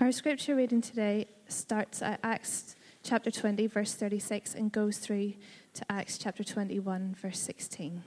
[0.00, 5.34] Our scripture reading today starts at Acts chapter 20, verse 36, and goes through
[5.74, 8.02] to Acts chapter 21, verse 16.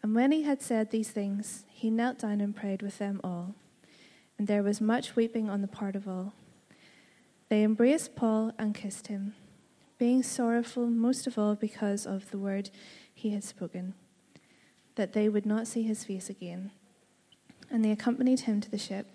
[0.00, 3.56] And when he had said these things, he knelt down and prayed with them all.
[4.38, 6.34] And there was much weeping on the part of all.
[7.48, 9.34] They embraced Paul and kissed him,
[9.98, 12.70] being sorrowful most of all because of the word
[13.12, 13.94] he had spoken,
[14.98, 16.70] that they would not see his face again.
[17.70, 19.06] And they accompanied him to the ship.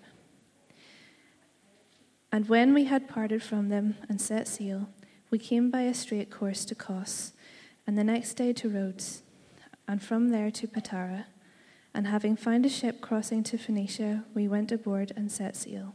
[2.32, 4.88] And when we had parted from them and set sail,
[5.30, 7.32] we came by a straight course to Kos,
[7.86, 9.22] and the next day to Rhodes,
[9.86, 11.26] and from there to Patara.
[11.94, 15.94] And having found a ship crossing to Phoenicia, we went aboard and set sail.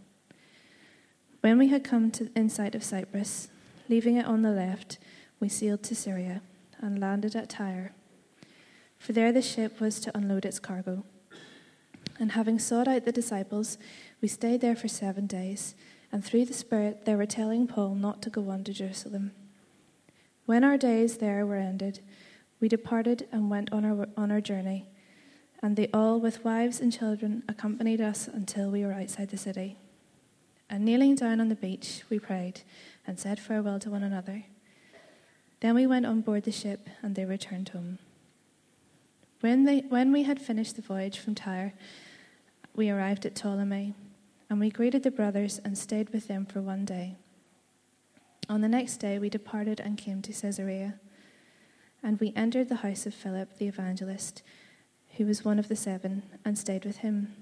[1.41, 3.49] When we had come to in sight of Cyprus,
[3.89, 4.97] leaving it on the left,
[5.39, 6.41] we sailed to Syria
[6.79, 7.91] and landed at Tyre.
[8.99, 11.03] For there the ship was to unload its cargo.
[12.19, 13.77] And having sought out the disciples,
[14.21, 15.73] we stayed there for seven days,
[16.11, 19.31] and through the Spirit they were telling Paul not to go on to Jerusalem.
[20.45, 22.01] When our days there were ended,
[22.59, 24.85] we departed and went on our, on our journey,
[25.63, 29.77] and they all, with wives and children, accompanied us until we were outside the city.
[30.69, 32.61] And kneeling down on the beach, we prayed
[33.07, 34.43] and said farewell to one another.
[35.61, 37.99] Then we went on board the ship, and they returned home.
[39.41, 41.73] When, they, when we had finished the voyage from Tyre,
[42.75, 43.93] we arrived at Ptolemy,
[44.49, 47.15] and we greeted the brothers and stayed with them for one day.
[48.49, 50.95] On the next day, we departed and came to Caesarea.
[52.01, 54.41] And we entered the house of Philip the evangelist,
[55.17, 57.33] who was one of the seven, and stayed with him.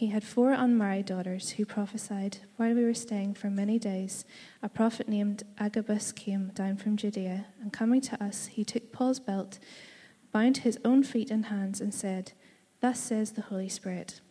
[0.00, 2.38] He had four unmarried daughters who prophesied.
[2.56, 4.24] While we were staying for many days,
[4.62, 9.20] a prophet named Agabus came down from Judea, and coming to us, he took Paul's
[9.20, 9.58] belt,
[10.32, 12.32] bound his own feet and hands, and said,
[12.80, 14.22] Thus says the Holy Spirit.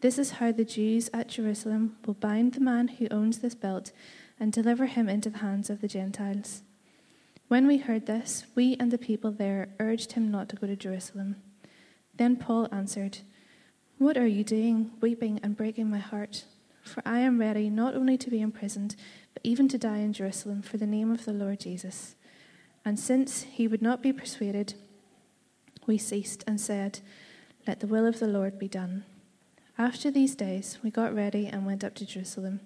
[0.00, 3.92] This is how the Jews at Jerusalem will bind the man who owns this belt
[4.38, 6.62] and deliver him into the hands of the Gentiles.
[7.48, 10.74] When we heard this, we and the people there urged him not to go to
[10.74, 11.36] Jerusalem.
[12.16, 13.18] Then Paul answered,
[14.00, 16.44] What are you doing, weeping and breaking my heart?
[16.84, 18.96] For I am ready not only to be imprisoned,
[19.34, 22.14] but even to die in Jerusalem for the name of the Lord Jesus.
[22.82, 24.72] And since he would not be persuaded,
[25.86, 27.00] we ceased and said,
[27.66, 29.04] Let the will of the Lord be done.
[29.76, 32.60] After these days, we got ready and went up to Jerusalem.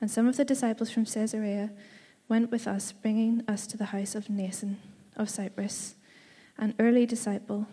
[0.00, 1.70] And some of the disciples from Caesarea
[2.28, 4.76] went with us, bringing us to the house of Mnason
[5.16, 5.96] of Cyprus,
[6.56, 7.66] an early disciple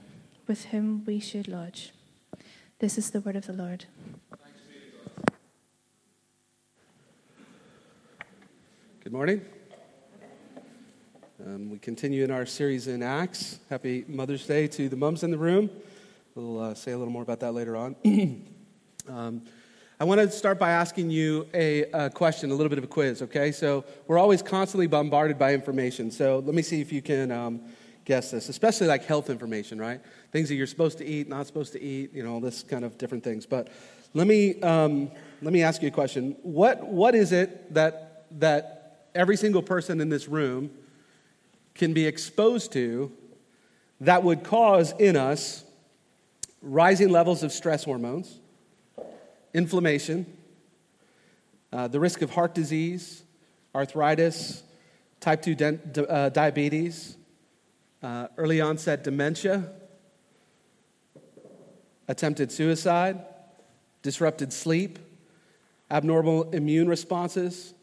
[0.48, 1.92] with whom we should lodge.
[2.78, 3.86] This is the word of the Lord.
[9.02, 9.40] Good morning.
[11.46, 13.60] Um, we continue in our series in Acts.
[13.70, 15.70] Happy Mother's Day to the mums in the room.
[16.36, 17.96] We'll uh, say a little more about that later on.
[19.08, 19.44] um,
[19.98, 22.88] I want to start by asking you a, a, question, a little bit of a
[22.88, 23.54] quiz, okay?
[23.54, 26.12] So, we're always constantly bombarded by information.
[26.12, 27.62] So, let me see if you can um,
[28.06, 30.00] guess this, especially like health information, right?
[30.32, 32.86] Things that you're supposed to eat, not supposed to eat, you know, all this kind
[32.86, 33.46] of different things.
[33.46, 33.68] But
[34.14, 35.12] let me, um,
[35.42, 36.36] let me ask you a question.
[36.44, 40.70] What, what is it that, that every single person in this room
[41.74, 43.12] can be exposed to
[44.02, 45.64] that would cause in us
[46.62, 48.40] rising levels of stress hormones?
[49.56, 50.26] inflammation,
[51.72, 53.24] uh, the risk of heart disease,
[53.74, 54.62] arthritis,
[55.22, 57.16] type 2 di- uh, diabetes,
[58.06, 59.64] uh, early onset dementia,
[62.08, 63.20] attempted suicide,
[64.04, 65.00] disrupted sleep,
[65.90, 67.74] abnormal immune responses,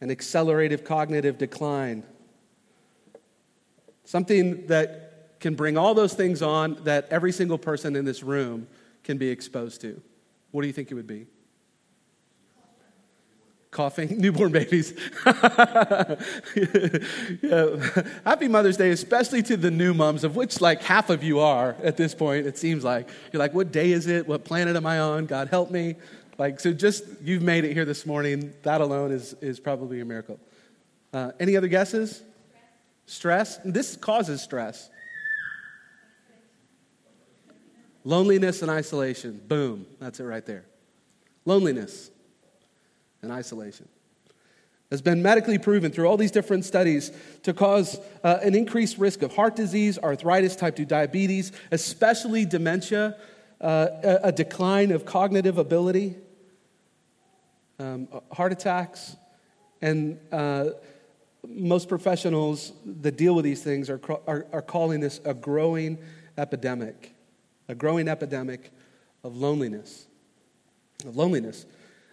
[0.00, 2.02] and accelerated cognitive decline.
[4.06, 8.66] Something that can bring all those things on that every single person in this room
[9.04, 10.00] can be exposed to.
[10.52, 11.26] What do you think it would be?
[13.72, 14.92] Coughing, newborn babies.
[17.42, 17.76] yeah.
[18.22, 21.74] Happy Mother's Day, especially to the new moms, of which like half of you are
[21.82, 23.08] at this point, it seems like.
[23.32, 24.28] You're like, what day is it?
[24.28, 25.24] What planet am I on?
[25.24, 25.96] God help me.
[26.36, 28.52] Like, so just you've made it here this morning.
[28.62, 30.38] That alone is, is probably a miracle.
[31.14, 32.22] Uh, any other guesses?
[33.06, 33.58] Stress?
[33.64, 34.90] This causes stress.
[38.04, 39.40] Loneliness and isolation.
[39.48, 39.86] Boom.
[39.98, 40.64] That's it right there.
[41.46, 42.10] Loneliness
[43.22, 43.88] and isolation
[44.92, 49.22] has been medically proven through all these different studies to cause uh, an increased risk
[49.22, 53.16] of heart disease, arthritis, type 2 diabetes, especially dementia,
[53.62, 56.14] uh, a, decline of cognitive ability,
[57.78, 59.16] um, heart attacks,
[59.80, 60.66] and uh,
[61.48, 65.96] most professionals that deal with these things are, are, are calling this a growing
[66.36, 67.14] epidemic,
[67.66, 68.70] a growing epidemic
[69.24, 70.04] of loneliness.
[71.06, 71.64] Of loneliness.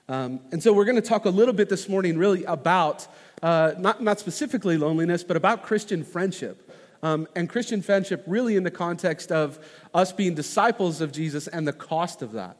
[0.09, 3.07] Um, and so we're going to talk a little bit this morning, really, about
[3.43, 6.67] uh, not, not specifically loneliness, but about Christian friendship.
[7.03, 9.59] Um, and Christian friendship, really, in the context of
[9.93, 12.57] us being disciples of Jesus and the cost of that.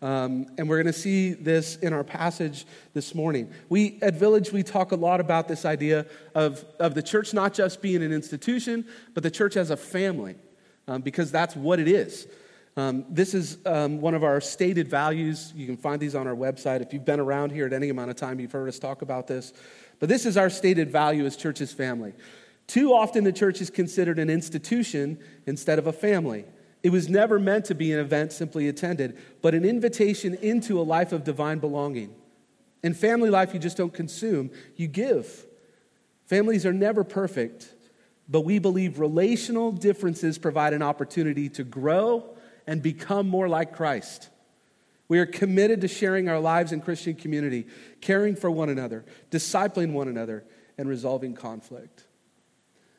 [0.00, 3.50] Um, and we're going to see this in our passage this morning.
[3.68, 6.06] We at Village, we talk a lot about this idea
[6.36, 10.36] of, of the church not just being an institution, but the church as a family,
[10.86, 12.28] um, because that's what it is.
[12.76, 15.52] Um, this is um, one of our stated values.
[15.54, 16.80] You can find these on our website.
[16.80, 19.26] If you've been around here at any amount of time, you've heard us talk about
[19.26, 19.52] this.
[20.00, 22.14] But this is our stated value as church's family.
[22.66, 26.44] Too often, the church is considered an institution instead of a family.
[26.82, 30.82] It was never meant to be an event simply attended, but an invitation into a
[30.82, 32.14] life of divine belonging.
[32.82, 35.44] In family life, you just don't consume, you give.
[36.26, 37.72] Families are never perfect,
[38.28, 42.24] but we believe relational differences provide an opportunity to grow
[42.66, 44.28] and become more like Christ.
[45.08, 47.66] We are committed to sharing our lives in Christian community,
[48.00, 50.44] caring for one another, discipling one another,
[50.78, 52.04] and resolving conflict.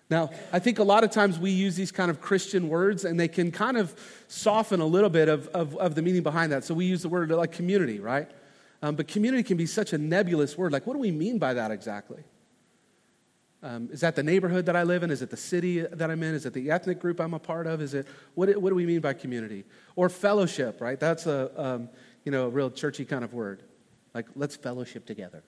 [0.10, 3.20] Now, I think a lot of times we use these kind of Christian words and
[3.20, 6.64] they can kind of soften a little bit of, of, of the meaning behind that.
[6.64, 8.30] So we use the word like community, right?
[8.84, 10.72] Um, but community can be such a nebulous word.
[10.72, 12.24] Like, what do we mean by that exactly?
[13.64, 15.10] Um, is that the neighborhood that I live in?
[15.10, 16.36] Is it the city that I'm in?
[16.36, 17.82] Is it the ethnic group I'm a part of?
[17.82, 18.06] Is it
[18.36, 19.64] what, what do we mean by community
[19.96, 20.82] or fellowship?
[20.82, 21.90] Right, that's a um,
[22.26, 23.62] you know a real churchy kind of word.
[24.14, 25.44] Like let's fellowship together.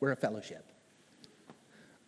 [0.00, 0.64] We're a fellowship.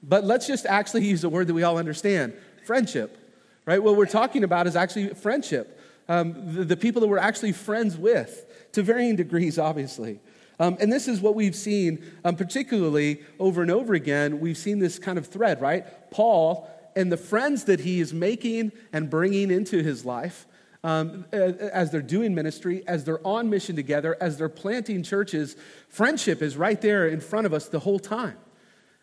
[0.03, 2.33] But let's just actually use a word that we all understand:
[2.65, 3.19] friendship.
[3.67, 3.83] Right.
[3.83, 5.79] What we're talking about is actually friendship.
[6.09, 10.19] Um, the, the people that we're actually friends with, to varying degrees, obviously.
[10.61, 14.41] Um, and this is what we've seen, um, particularly over and over again.
[14.41, 16.11] We've seen this kind of thread, right?
[16.11, 20.47] Paul and the friends that he is making and bringing into his life
[20.85, 25.57] um, as they're doing ministry, as they're on mission together, as they're planting churches,
[25.89, 28.37] friendship is right there in front of us the whole time.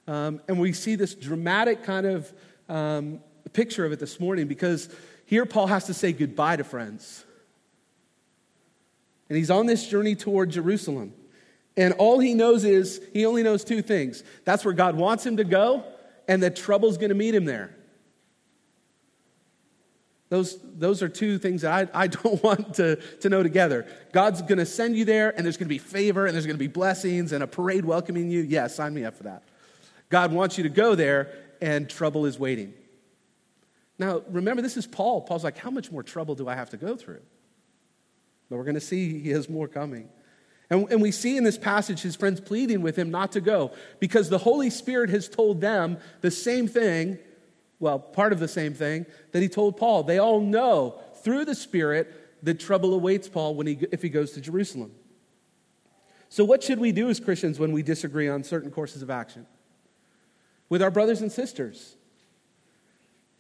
[0.08, 2.34] Um, and we see this dramatic kind of
[2.70, 3.20] um,
[3.54, 4.90] picture of it this morning because
[5.26, 7.26] here Paul has to say goodbye to friends.
[9.30, 11.14] And he's on this journey toward Jerusalem.
[11.78, 15.38] And all he knows is he only knows two things that's where God wants him
[15.38, 15.84] to go,
[16.28, 17.74] and that trouble's going to meet him there.
[20.30, 23.88] Those, those are two things that I, I don't want to, to know together.
[24.12, 26.58] God's going to send you there, and there's going to be favor, and there's going
[26.58, 28.42] to be blessings, and a parade welcoming you.
[28.42, 29.44] Yeah, sign me up for that.
[30.10, 31.30] God wants you to go there,
[31.62, 32.74] and trouble is waiting.
[34.00, 35.22] Now, remember, this is Paul.
[35.22, 37.22] Paul's like, How much more trouble do I have to go through?
[38.50, 40.10] But we're going to see he has more coming.
[40.70, 43.72] And, and we see in this passage his friends pleading with him not to go
[44.00, 47.18] because the Holy Spirit has told them the same thing,
[47.80, 50.04] well, part of the same thing that he told Paul.
[50.04, 54.32] They all know through the Spirit that trouble awaits Paul when he, if he goes
[54.34, 54.92] to Jerusalem.
[56.30, 59.46] So, what should we do as Christians when we disagree on certain courses of action?
[60.70, 61.96] With our brothers and sisters.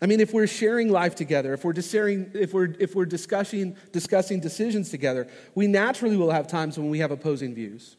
[0.02, 3.76] I mean, if we're sharing life together, if we're, discussing, if we're, if we're discussing,
[3.92, 7.96] discussing decisions together, we naturally will have times when we have opposing views.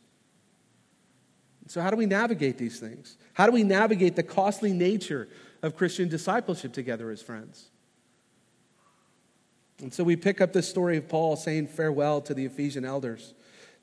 [1.67, 3.17] So, how do we navigate these things?
[3.35, 5.29] How do we navigate the costly nature
[5.63, 7.67] of Christian discipleship together as friends?
[9.81, 13.35] And so we pick up this story of Paul saying farewell to the Ephesian elders.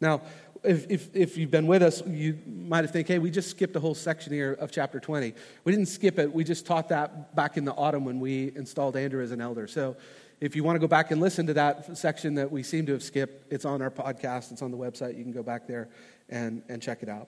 [0.02, 0.22] Now,
[0.66, 3.76] if, if, if, you've been with us, you might have think, hey, we just skipped
[3.76, 5.34] a whole section here of chapter 20.
[5.64, 6.34] We didn't skip it.
[6.34, 9.68] We just taught that back in the autumn when we installed Andrew as an elder.
[9.68, 9.96] So
[10.42, 12.92] if you want to go back and listen to that section that we seem to
[12.92, 15.18] have skipped, it's on our podcast, it's on the website.
[15.18, 15.90] You can go back there
[16.30, 17.28] and, and check it out.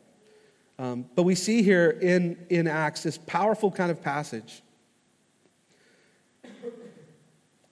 [0.80, 4.62] Um, but we see here in, in Acts this powerful kind of passage.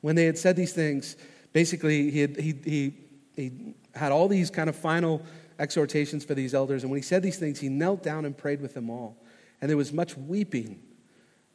[0.02, 1.16] When they had said these things,
[1.54, 2.94] basically, he, had, he, he,
[3.36, 3.52] he
[3.94, 5.22] had all these kind of final
[5.60, 6.84] exhortations for these elders.
[6.84, 9.18] And when he said these things, he knelt down and prayed with them all.
[9.62, 10.80] And there was much weeping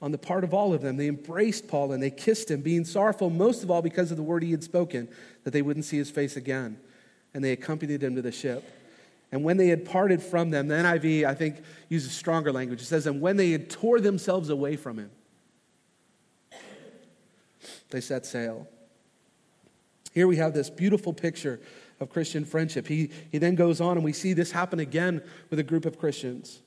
[0.02, 0.96] on the part of all of them.
[0.96, 4.22] They embraced Paul and they kissed him, being sorrowful most of all because of the
[4.22, 5.08] word he had spoken,
[5.44, 6.78] that they wouldn't see his face again.
[7.34, 8.64] And they accompanied him to the ship.
[9.32, 12.82] And when they had parted from them, the NIV, I think, uses stronger language.
[12.82, 15.10] It says, And when they had tore themselves away from him,
[17.90, 18.66] they set sail.
[20.12, 21.60] Here we have this beautiful picture
[22.00, 22.86] of Christian friendship.
[22.86, 25.98] He, he then goes on, and we see this happen again with a group of
[25.98, 26.60] Christians.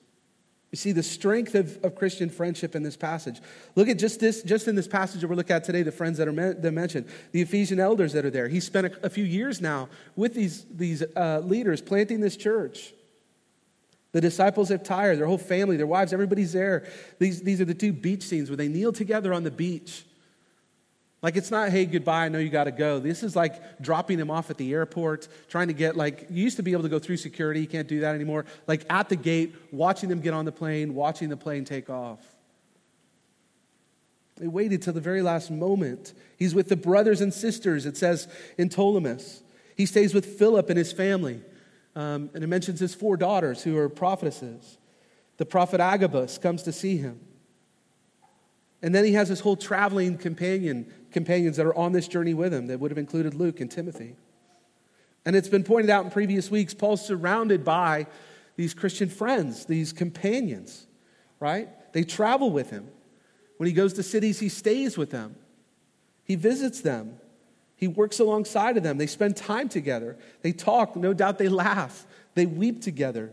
[0.72, 3.40] We see the strength of, of Christian friendship in this passage.
[3.76, 6.18] Look at just this, just in this passage that we're looking at today, the friends
[6.18, 8.48] that are that mentioned, the Ephesian elders that are there.
[8.48, 12.92] He spent a, a few years now with these, these uh, leaders planting this church.
[14.14, 16.88] The disciples have tired, their whole family, their wives, everybody's there.
[17.20, 20.06] These, these are the two beach scenes where they kneel together on the beach.
[21.24, 23.00] Like it's not, hey, goodbye, I know you got to go.
[23.00, 26.58] This is like dropping them off at the airport, trying to get, like, you used
[26.58, 27.62] to be able to go through security.
[27.62, 28.46] You can't do that anymore.
[28.68, 32.20] Like at the gate, watching them get on the plane, watching the plane take off.
[34.36, 36.12] They waited till the very last moment.
[36.38, 38.28] He's with the brothers and sisters, it says
[38.58, 39.42] in Ptolemais.
[39.78, 41.40] He stays with Philip and his family.
[41.96, 44.78] Um, and it mentions his four daughters who are prophetesses.
[45.38, 47.20] The prophet Agabus comes to see him.
[48.82, 52.54] And then he has his whole traveling companion, companions that are on this journey with
[52.54, 54.16] him that would have included Luke and Timothy.
[55.26, 58.08] And it's been pointed out in previous weeks, Paul's surrounded by
[58.56, 60.86] these Christian friends, these companions,
[61.40, 61.70] right?
[61.94, 62.88] They travel with him.
[63.58, 65.36] When he goes to cities, he stays with them,
[66.26, 67.18] he visits them,
[67.78, 68.98] he works alongside of them.
[68.98, 72.06] They spend time together, they talk, no doubt they laugh,
[72.36, 73.32] they weep together,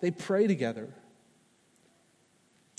[0.00, 0.88] they pray together.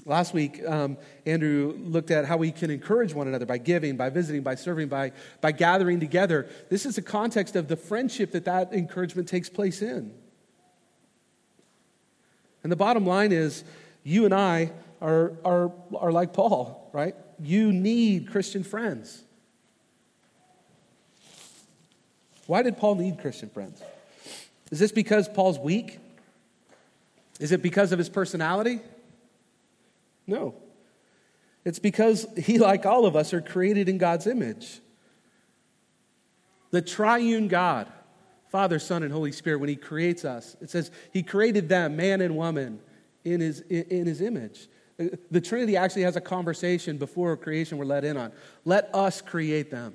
[0.06, 4.10] Last week, um, Andrew looked at how we can encourage one another by giving, by
[4.10, 6.50] visiting, by serving, by, by gathering together.
[6.70, 10.14] This is the context of the friendship that that encouragement takes place in.
[12.64, 13.64] And the bottom line is,
[14.04, 17.16] you and I are, are, are like Paul, right?
[17.40, 19.22] You need Christian friends.
[22.46, 23.82] Why did Paul need Christian friends?
[24.70, 26.00] Is this because Paul's weak?
[27.40, 28.82] Is it because of his personality?
[30.26, 30.56] No.
[31.66, 34.80] It's because he, like all of us, are created in God's image.
[36.72, 37.88] The triune God,
[38.52, 42.22] Father, Son, and Holy Spirit, when he creates us, it says he created them, man
[42.22, 42.80] and woman,
[43.24, 44.68] in his, in his image.
[45.32, 48.32] The Trinity actually has a conversation before creation we're let in on.
[48.66, 49.94] Let us create them.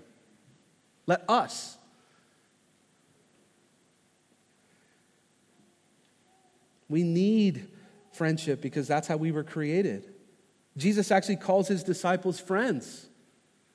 [1.07, 1.77] Let us.
[6.89, 7.69] We need
[8.13, 10.05] friendship because that's how we were created.
[10.79, 13.07] Jesus actually calls his disciples friends.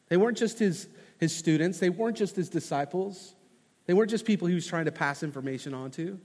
[0.10, 0.88] They weren't just his,
[1.19, 3.33] his students, they weren't just his disciples,
[3.86, 6.19] they weren't just people he was trying to pass information on to,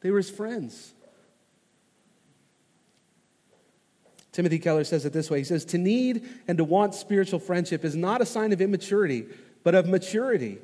[0.00, 0.92] they were his friends.
[4.32, 7.84] Timothy Keller says it this way He says, To need and to want spiritual friendship
[7.84, 9.26] is not a sign of immaturity,
[9.62, 10.58] but of maturity.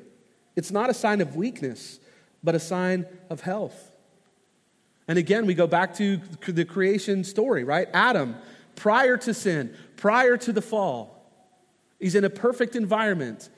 [0.55, 1.99] It's not a sign of weakness,
[2.43, 3.91] but a sign of health.
[5.07, 6.17] And again, we go back to
[6.47, 7.87] the creation story, right?
[7.93, 8.35] Adam,
[8.79, 11.23] prior to sin, prior to the fall,
[11.99, 13.49] he's in a perfect environment,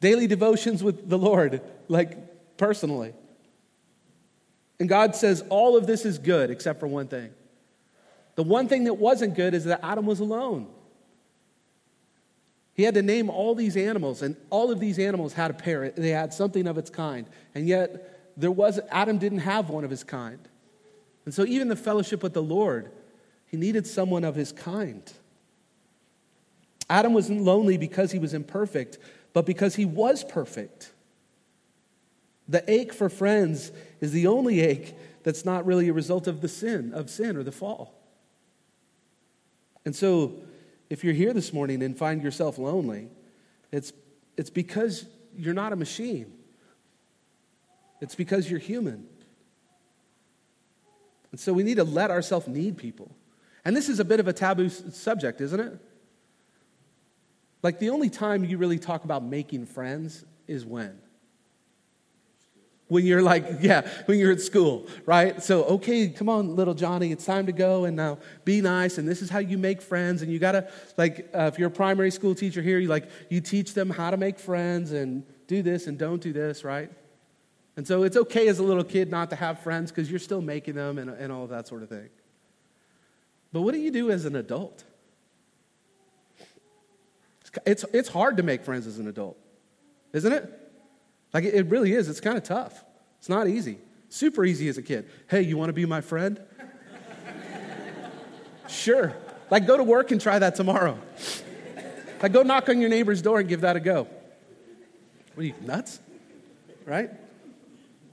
[0.00, 3.14] daily devotions with the Lord, like personally.
[4.78, 7.30] And God says, All of this is good except for one thing.
[8.34, 10.66] The one thing that wasn't good is that Adam was alone.
[12.74, 15.96] He had to name all these animals, and all of these animals had a parent.
[15.96, 17.26] They had something of its kind.
[17.54, 20.38] And yet, there was, Adam didn't have one of his kind.
[21.24, 22.90] And so, even the fellowship with the Lord,
[23.46, 25.02] he needed someone of his kind.
[26.88, 28.98] Adam wasn't lonely because he was imperfect,
[29.32, 30.92] but because he was perfect.
[32.48, 36.48] The ache for friends is the only ache that's not really a result of the
[36.48, 37.92] sin, of sin or the fall.
[39.84, 40.34] And so,
[40.88, 43.08] if you're here this morning and find yourself lonely,
[43.72, 43.92] it's,
[44.36, 46.32] it's because you're not a machine,
[48.00, 49.06] it's because you're human.
[51.32, 53.10] And so, we need to let ourselves need people.
[53.66, 55.76] And this is a bit of a taboo subject, isn't it?
[57.64, 60.96] Like, the only time you really talk about making friends is when?
[62.86, 65.42] when you're like, yeah, when you're at school, right?
[65.42, 68.98] So, okay, come on, little Johnny, it's time to go and now be nice.
[68.98, 70.22] And this is how you make friends.
[70.22, 73.40] And you gotta, like, uh, if you're a primary school teacher here, you like, you
[73.40, 76.88] teach them how to make friends and do this and don't do this, right?
[77.76, 80.40] And so it's okay as a little kid not to have friends because you're still
[80.40, 82.08] making them and, and all of that sort of thing.
[83.56, 84.84] But what do you do as an adult?
[87.64, 89.38] It's, it's hard to make friends as an adult,
[90.12, 90.46] isn't it?
[91.32, 92.10] Like, it really is.
[92.10, 92.78] It's kind of tough.
[93.18, 93.78] It's not easy.
[94.10, 95.08] Super easy as a kid.
[95.30, 96.38] Hey, you want to be my friend?
[98.68, 99.14] sure.
[99.48, 100.98] Like, go to work and try that tomorrow.
[102.20, 104.06] Like, go knock on your neighbor's door and give that a go.
[105.32, 105.98] What are you, nuts?
[106.84, 107.08] Right?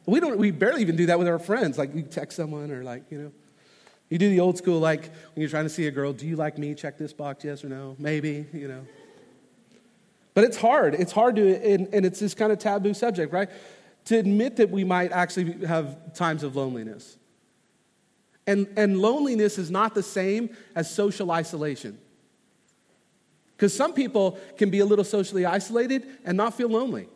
[0.06, 1.78] We don't, we barely even do that with our friends.
[1.78, 3.32] Like, we text someone or, like, you know.
[4.14, 6.36] You do the old school, like, when you're trying to see a girl, do you
[6.36, 6.76] like me?
[6.76, 7.96] Check this box, yes or no?
[7.98, 8.86] Maybe, you know.
[10.36, 10.94] But it's hard.
[10.94, 13.50] It's hard to, and, and it's this kind of taboo subject, right?
[14.06, 17.18] To admit that we might actually have times of loneliness.
[18.46, 21.98] And, and loneliness is not the same as social isolation.
[23.58, 27.08] Because some people can be a little socially isolated and not feel lonely.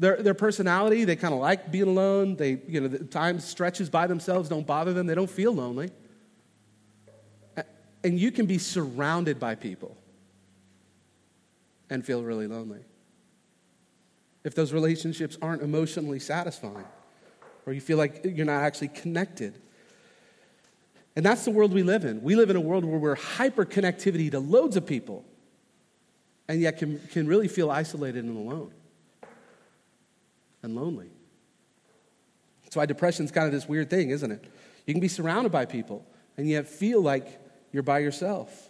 [0.00, 2.34] Their, their personality, they kind of like being alone.
[2.34, 5.06] They, you know, the time stretches by themselves, don't bother them.
[5.06, 5.90] They don't feel lonely.
[8.02, 9.94] And you can be surrounded by people
[11.90, 12.80] and feel really lonely.
[14.42, 16.86] If those relationships aren't emotionally satisfying,
[17.66, 19.52] or you feel like you're not actually connected.
[21.14, 22.22] And that's the world we live in.
[22.22, 25.26] We live in a world where we're hyper connectivity to loads of people,
[26.48, 28.72] and yet can, can really feel isolated and alone
[30.62, 31.10] and lonely.
[32.64, 34.44] That's why depression's kind of this weird thing, isn't it?
[34.86, 37.40] You can be surrounded by people and yet feel like
[37.72, 38.68] you're by yourself.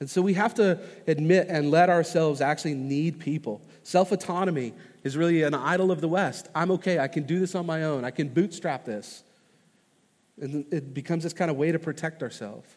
[0.00, 3.62] And so we have to admit and let ourselves actually need people.
[3.82, 4.72] Self autonomy
[5.02, 6.48] is really an idol of the West.
[6.54, 9.22] I'm okay, I can do this on my own, I can bootstrap this.
[10.40, 12.68] And it becomes this kind of way to protect ourselves.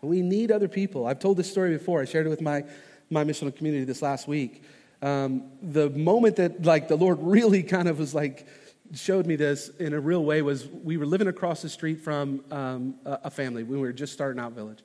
[0.00, 1.06] We need other people.
[1.06, 2.00] I've told this story before.
[2.02, 2.64] I shared it with my,
[3.08, 4.64] my missional community this last week
[5.02, 8.46] um, the moment that like the Lord really kind of was like
[8.94, 12.44] showed me this in a real way was we were living across the street from
[12.50, 13.62] um, a, family.
[13.62, 14.78] We were just starting out village,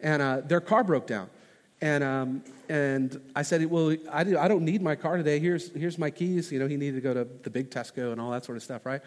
[0.00, 1.28] and uh, their car broke down.
[1.80, 5.38] And, um, and I said, well, I, do, I don't need my car today.
[5.38, 6.50] Here's, here's my keys.
[6.50, 8.64] You know, he needed to go to the big Tesco and all that sort of
[8.64, 9.00] stuff, right?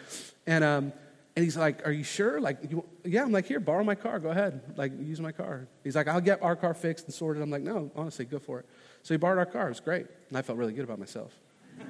[0.46, 0.92] And, um,
[1.36, 2.40] and he's like, are you sure?
[2.40, 4.18] Like, you, yeah, I'm like, here, borrow my car.
[4.18, 4.60] Go ahead.
[4.76, 5.66] Like, use my car.
[5.84, 7.42] He's like, I'll get our car fixed and sorted.
[7.42, 8.66] I'm like, no, honestly, go for it.
[9.02, 9.66] So he borrowed our car.
[9.66, 10.06] It was great.
[10.28, 11.32] And I felt really good about myself.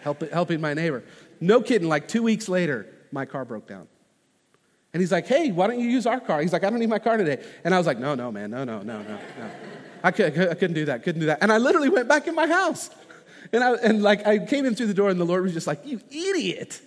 [0.00, 1.04] Help, helping my neighbor.
[1.40, 3.86] No kidding, like two weeks later, my car broke down.
[4.92, 6.42] And he's like, hey, why don't you use our car?
[6.42, 7.42] He's like, I don't need my car today.
[7.64, 9.50] And I was like, no, no, man, no, no, no, no, no.
[10.02, 11.38] I, could, I couldn't do that, couldn't do that.
[11.40, 12.90] And I literally went back in my house.
[13.52, 15.66] And, I, and like, I came in through the door, and the Lord was just
[15.66, 16.80] like, you idiot.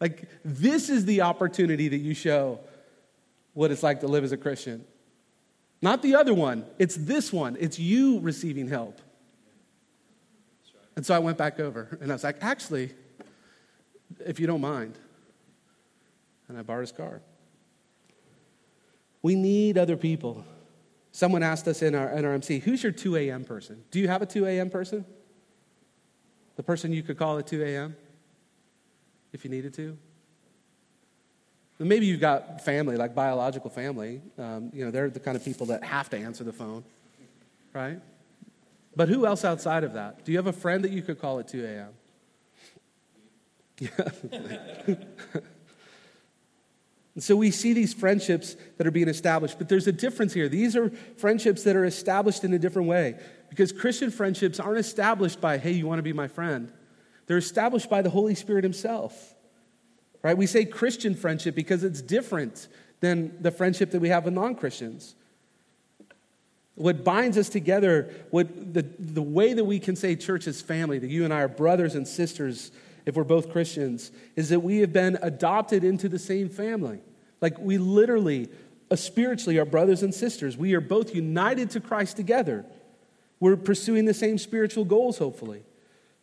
[0.00, 2.60] Like, this is the opportunity that you show
[3.54, 4.84] what it's like to live as a Christian.
[5.82, 7.56] Not the other one, it's this one.
[7.60, 9.00] It's you receiving help.
[10.96, 12.90] And so I went back over and I was like, actually,
[14.24, 14.94] if you don't mind.
[16.48, 17.20] And I borrowed his car.
[19.22, 20.44] We need other people.
[21.12, 23.44] Someone asked us in our, NRMC, who's your 2 a.m.
[23.44, 23.82] person?
[23.90, 24.70] Do you have a 2 a.m.
[24.70, 25.04] person?
[26.56, 27.96] The person you could call at 2 a.m.
[29.32, 29.98] if you needed to?
[31.78, 34.22] Maybe you've got family, like biological family.
[34.38, 36.84] Um, you know, they're the kind of people that have to answer the phone,
[37.74, 37.98] right?
[38.94, 40.24] But who else outside of that?
[40.24, 41.88] Do you have a friend that you could call at 2 a.m.?
[43.78, 43.90] Yeah.
[47.14, 50.48] and so we see these friendships that are being established, but there's a difference here.
[50.48, 53.18] These are friendships that are established in a different way
[53.50, 56.72] because Christian friendships aren't established by, hey, you want to be my friend.
[57.26, 59.34] They're established by the Holy Spirit Himself.
[60.26, 60.36] Right?
[60.36, 62.66] We say Christian friendship because it's different
[62.98, 65.14] than the friendship that we have with non Christians.
[66.74, 70.98] What binds us together, what the, the way that we can say church is family,
[70.98, 72.72] that you and I are brothers and sisters
[73.04, 76.98] if we're both Christians, is that we have been adopted into the same family.
[77.40, 78.48] Like we literally,
[78.90, 80.56] uh, spiritually, are brothers and sisters.
[80.56, 82.64] We are both united to Christ together.
[83.38, 85.62] We're pursuing the same spiritual goals, hopefully.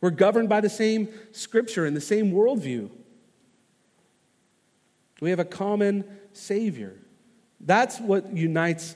[0.01, 2.89] We're governed by the same scripture and the same worldview.
[5.23, 6.93] We have a common Savior.
[7.61, 8.95] That's what unites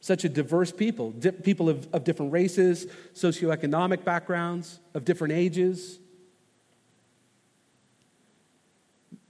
[0.00, 5.98] such a diverse people Di- people of, of different races, socioeconomic backgrounds, of different ages.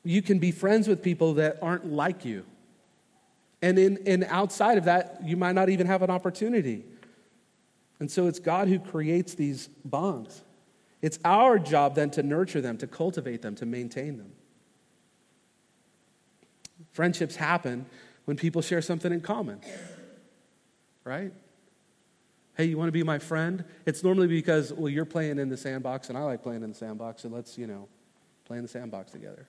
[0.05, 2.45] You can be friends with people that aren't like you.
[3.63, 6.85] And, in, and outside of that, you might not even have an opportunity.
[7.99, 10.43] And so it's God who creates these bonds.
[11.01, 14.33] It's our job then to nurture them, to cultivate them, to maintain them.
[16.97, 17.85] Friendships happen
[18.25, 19.61] when people share something in common,
[21.05, 21.31] right?
[22.57, 23.67] Hey, you want to be my friend?
[23.85, 26.75] It's normally because, well, you're playing in the sandbox and I like playing in the
[26.75, 27.87] sandbox, so let's, you know,
[28.47, 29.47] play in the sandbox together.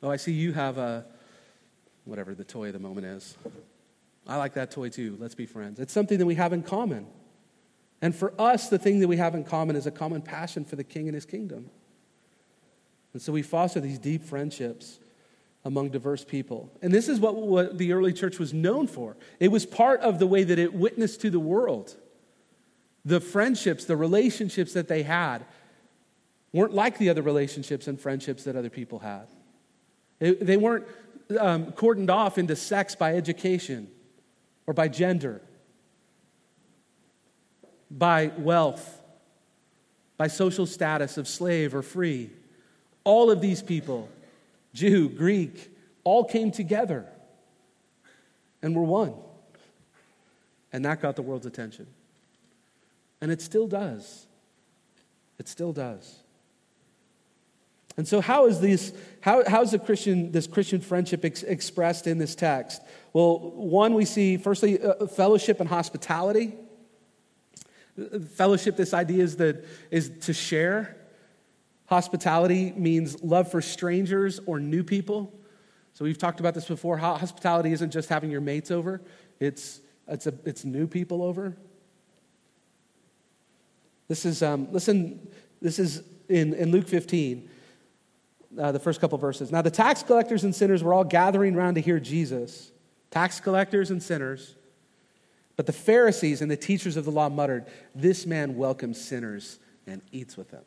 [0.00, 1.04] Oh, I see you have a,
[2.04, 3.36] whatever the toy of the moment is.
[4.24, 5.16] I like that toy too.
[5.18, 5.80] Let's be friends.
[5.80, 7.08] It's something that we have in common.
[8.00, 10.76] And for us, the thing that we have in common is a common passion for
[10.76, 11.70] the king and his kingdom.
[13.14, 15.00] And so we foster these deep friendships
[15.68, 16.72] among diverse people.
[16.80, 19.18] And this is what, what the early church was known for.
[19.38, 21.94] It was part of the way that it witnessed to the world.
[23.04, 25.44] The friendships, the relationships that they had
[26.54, 29.26] weren't like the other relationships and friendships that other people had.
[30.20, 30.86] It, they weren't
[31.38, 33.88] um, cordoned off into sex by education
[34.66, 35.42] or by gender,
[37.90, 39.02] by wealth,
[40.16, 42.30] by social status of slave or free.
[43.04, 44.08] All of these people
[44.74, 45.70] Jew, Greek,
[46.04, 47.06] all came together
[48.62, 49.14] and were one.
[50.72, 51.86] And that got the world's attention.
[53.20, 54.26] And it still does.
[55.38, 56.16] It still does.
[57.96, 58.92] And so, how is this?
[59.20, 62.80] How, how is the Christian this Christian friendship ex- expressed in this text?
[63.12, 66.54] Well, one we see firstly uh, fellowship and hospitality.
[68.34, 70.96] Fellowship, this idea is that is to share.
[71.88, 75.34] Hospitality means love for strangers or new people.
[75.94, 76.98] So we've talked about this before.
[76.98, 79.00] Hospitality isn't just having your mates over;
[79.40, 81.56] it's it's a, it's new people over.
[84.06, 85.18] This is um, listen.
[85.62, 87.48] This is in, in Luke 15,
[88.60, 89.50] uh, the first couple verses.
[89.50, 92.70] Now the tax collectors and sinners were all gathering around to hear Jesus.
[93.10, 94.54] Tax collectors and sinners.
[95.56, 100.02] But the Pharisees and the teachers of the law muttered, This man welcomes sinners and
[100.12, 100.62] eats with them.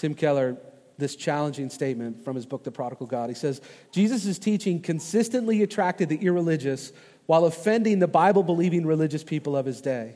[0.00, 0.56] Tim Keller,
[0.96, 3.28] this challenging statement from his book, The Prodigal God.
[3.28, 3.60] He says,
[3.92, 6.90] Jesus' teaching consistently attracted the irreligious
[7.26, 10.14] while offending the Bible believing religious people of his day.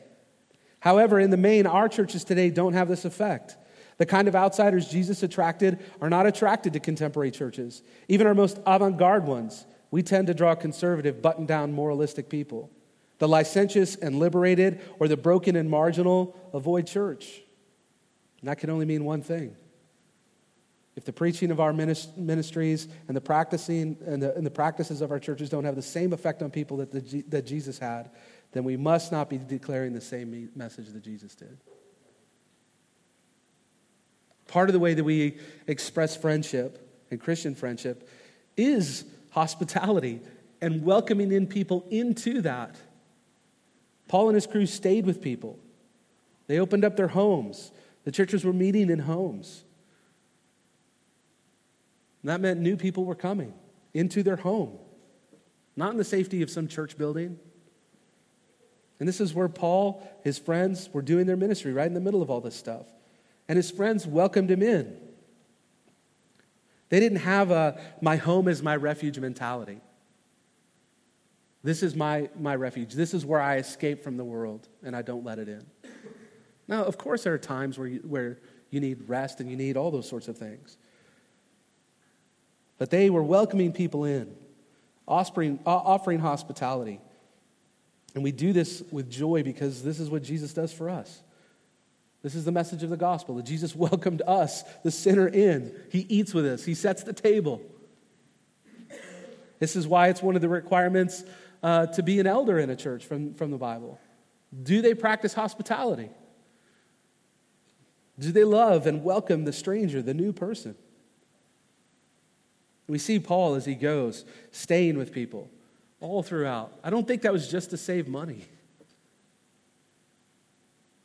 [0.80, 3.56] However, in the main, our churches today don't have this effect.
[3.98, 8.58] The kind of outsiders Jesus attracted are not attracted to contemporary churches, even our most
[8.66, 12.70] avant garde ones we tend to draw conservative, button down, moralistic people.
[13.18, 17.42] The licentious and liberated, or the broken and marginal, avoid church.
[18.40, 19.54] And that can only mean one thing.
[20.96, 25.10] If the preaching of our ministries and the practicing and the, and the practices of
[25.10, 28.10] our churches don't have the same effect on people that, the, that Jesus had,
[28.52, 31.58] then we must not be declaring the same message that Jesus did.
[34.46, 36.80] Part of the way that we express friendship
[37.10, 38.08] and Christian friendship
[38.56, 40.20] is hospitality
[40.60, 42.76] and welcoming in people into that.
[44.06, 45.58] Paul and his crew stayed with people.
[46.46, 47.72] They opened up their homes.
[48.04, 49.63] The churches were meeting in homes.
[52.24, 53.52] And that meant new people were coming
[53.92, 54.78] into their home,
[55.76, 57.38] not in the safety of some church building.
[58.98, 62.22] And this is where Paul, his friends, were doing their ministry, right in the middle
[62.22, 62.86] of all this stuff.
[63.46, 64.96] And his friends welcomed him in.
[66.88, 69.82] They didn't have a my home is my refuge mentality.
[71.62, 72.94] This is my, my refuge.
[72.94, 75.66] This is where I escape from the world and I don't let it in.
[76.68, 78.38] Now, of course, there are times where you, where
[78.70, 80.78] you need rest and you need all those sorts of things.
[82.78, 84.34] But they were welcoming people in,
[85.06, 87.00] offering, offering hospitality.
[88.14, 91.20] And we do this with joy because this is what Jesus does for us.
[92.22, 95.72] This is the message of the gospel that Jesus welcomed us, the sinner, in.
[95.90, 97.60] He eats with us, He sets the table.
[99.60, 101.24] This is why it's one of the requirements
[101.62, 103.98] uh, to be an elder in a church from, from the Bible.
[104.62, 106.10] Do they practice hospitality?
[108.18, 110.74] Do they love and welcome the stranger, the new person?
[112.86, 115.48] We see Paul as he goes, staying with people
[116.00, 116.72] all throughout.
[116.84, 118.44] I don't think that was just to save money.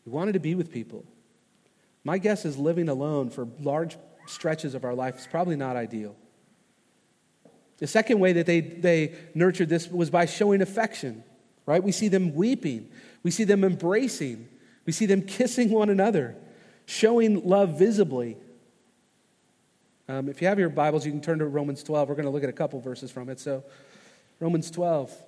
[0.04, 1.06] He wanted to be with people.
[2.04, 6.15] My guess is living alone for large stretches of our life is probably not ideal.
[7.80, 11.24] The second way that they, they nurtured this was by showing affection,
[11.65, 11.82] right?
[11.82, 12.89] We see them weeping,
[13.24, 14.48] we see them embracing,
[14.86, 16.36] we see them kissing one another,
[16.86, 18.38] showing love visibly.
[20.10, 22.10] Um, if you have your Bibles, you can turn to Romans 12.
[22.10, 23.39] We're going to look at a couple verses from it.
[23.39, 23.63] So,
[24.39, 25.12] Romans 12.
[25.12, 25.19] Let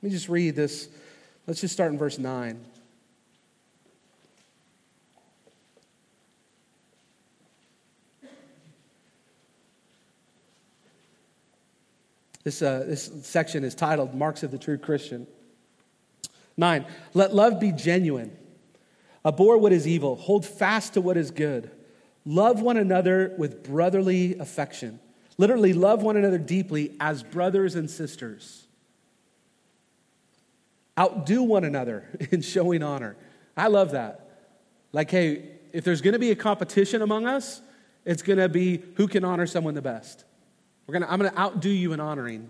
[0.00, 0.88] me just read this
[1.46, 2.64] Let's just start in verse 9.
[12.44, 15.26] This, uh, this section is titled Marks of the True Christian.
[16.56, 16.86] 9.
[17.12, 18.34] Let love be genuine.
[19.22, 20.16] Abhor what is evil.
[20.16, 21.70] Hold fast to what is good.
[22.26, 24.98] Love one another with brotherly affection.
[25.38, 28.66] Literally, love one another deeply as brothers and sisters
[30.98, 33.16] outdo one another in showing honor.
[33.56, 34.28] I love that.
[34.92, 37.60] Like, hey, if there's going to be a competition among us,
[38.04, 40.24] it's going to be who can honor someone the best.
[40.86, 42.48] We're gonna, I'm going to outdo you in honoring.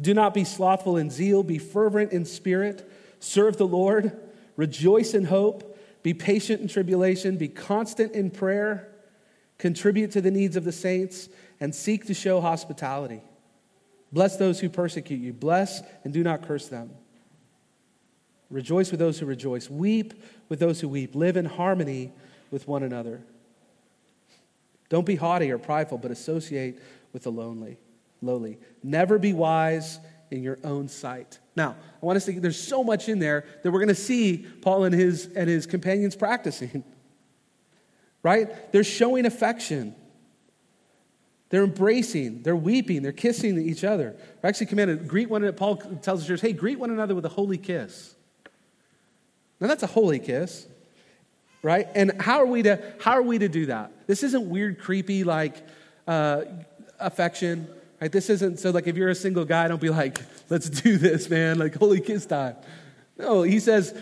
[0.00, 2.88] Do not be slothful in zeal, be fervent in spirit,
[3.20, 4.16] serve the Lord,
[4.56, 5.73] rejoice in hope,
[6.04, 8.86] be patient in tribulation, be constant in prayer,
[9.58, 13.22] contribute to the needs of the saints, and seek to show hospitality.
[14.12, 15.32] Bless those who persecute you.
[15.32, 16.90] Bless and do not curse them.
[18.50, 19.70] Rejoice with those who rejoice.
[19.70, 20.12] Weep
[20.50, 21.14] with those who weep.
[21.14, 22.12] Live in harmony
[22.50, 23.22] with one another.
[24.90, 26.78] Don't be haughty or prideful, but associate
[27.14, 27.78] with the lonely,
[28.20, 28.58] lowly.
[28.82, 29.98] Never be wise
[30.30, 31.38] in your own sight.
[31.56, 34.46] Now, I want to say there's so much in there that we're going to see
[34.62, 36.84] Paul and his and his companions practicing.
[38.22, 38.72] Right?
[38.72, 39.94] They're showing affection.
[41.54, 44.16] They're embracing, they're weeping, they're kissing each other.
[44.42, 45.56] We're actually commanded, greet one another.
[45.56, 48.14] Paul tells the church, hey, greet one another with a holy kiss.
[49.60, 50.66] Now that's a holy kiss,
[51.62, 51.86] right?
[51.94, 53.92] And how are we to how are we to do that?
[54.08, 55.54] This isn't weird, creepy like
[56.08, 56.42] uh,
[56.98, 57.68] affection,
[58.00, 58.10] right?
[58.10, 60.18] This isn't so like if you're a single guy, don't be like,
[60.50, 62.56] let's do this, man, like holy kiss time.
[63.16, 63.96] No, he says,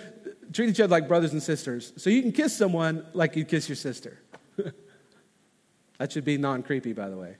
[0.52, 1.92] treat each other like brothers and sisters.
[1.96, 4.18] So you can kiss someone like you kiss your sister.
[5.98, 7.36] that should be non creepy, by the way.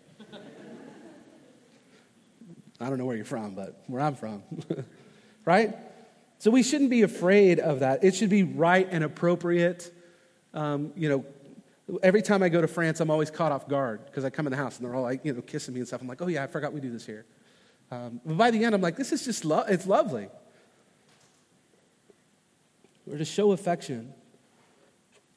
[2.81, 4.43] I don't know where you're from, but where I'm from.
[5.45, 5.77] right?
[6.41, 8.03] So we shouldn't be afraid of that.
[8.03, 9.95] It should be right and appropriate.
[10.53, 11.25] Um, you know,
[12.03, 14.51] every time I go to France, I'm always caught off guard because I come in
[14.51, 16.01] the house and they're all like, you know, kissing me and stuff.
[16.01, 17.25] I'm like, oh yeah, I forgot we do this here.
[17.91, 20.29] Um, but by the end, I'm like, this is just, lo- it's lovely.
[23.11, 24.13] Or to show affection.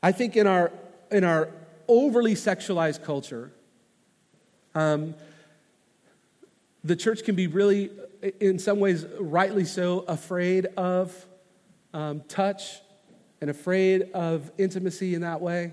[0.02, 0.72] I think in our,
[1.12, 1.50] in our
[1.88, 3.52] overly sexualized culture,
[4.74, 5.16] um,
[6.84, 7.90] the church can be really,
[8.40, 11.26] in some ways, rightly so, afraid of
[11.94, 12.80] um, touch
[13.42, 15.72] and afraid of intimacy in that way,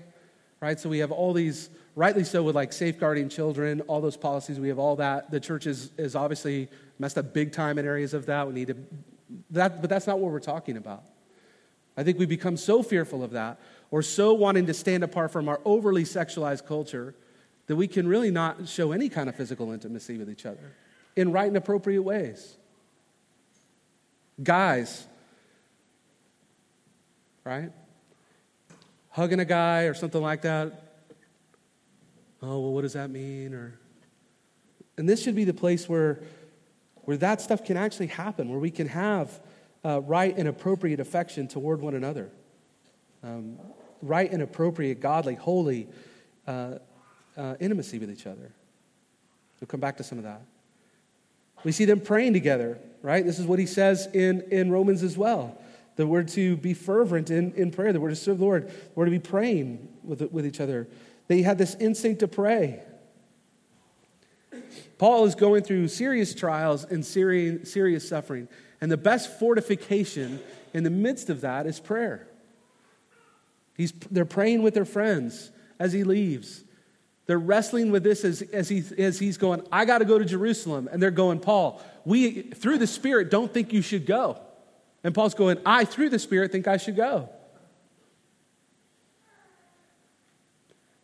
[0.63, 0.79] right?
[0.79, 4.69] So we have all these, rightly so, with like safeguarding children, all those policies, we
[4.69, 5.29] have all that.
[5.29, 8.47] The church is, is obviously messed up big time in areas of that.
[8.47, 8.77] We need to,
[9.51, 11.03] that, but that's not what we're talking about.
[11.97, 13.59] I think we become so fearful of that
[13.91, 17.13] or so wanting to stand apart from our overly sexualized culture
[17.67, 20.71] that we can really not show any kind of physical intimacy with each other
[21.17, 22.55] in right and appropriate ways.
[24.41, 25.05] Guys,
[27.43, 27.69] right?
[29.13, 30.73] Hugging a guy or something like that.
[32.41, 33.53] Oh, well, what does that mean?
[33.53, 33.73] Or,
[34.97, 36.19] and this should be the place where,
[37.03, 39.39] where that stuff can actually happen, where we can have
[39.85, 42.29] uh, right and appropriate affection toward one another.
[43.23, 43.59] Um,
[44.01, 45.87] right and appropriate, godly, holy
[46.47, 46.79] uh,
[47.37, 48.51] uh, intimacy with each other.
[49.61, 50.41] We'll come back to some of that.
[51.63, 53.23] We see them praying together, right?
[53.25, 55.57] This is what he says in, in Romans as well.
[55.95, 59.05] The word to be fervent in, in prayer, the word to serve the Lord, word
[59.05, 60.87] to be praying with, with each other.
[61.27, 62.81] They had this instinct to pray.
[64.97, 68.47] Paul is going through serious trials and serious, serious suffering.
[68.81, 70.39] And the best fortification
[70.73, 72.27] in the midst of that is prayer.
[73.75, 76.63] He's, they're praying with their friends as he leaves.
[77.25, 80.25] They're wrestling with this as, as, he, as he's going, I got to go to
[80.25, 80.89] Jerusalem.
[80.91, 84.39] And they're going, Paul, we, through the Spirit, don't think you should go.
[85.03, 87.29] And Paul's going, I, through the Spirit, think I should go.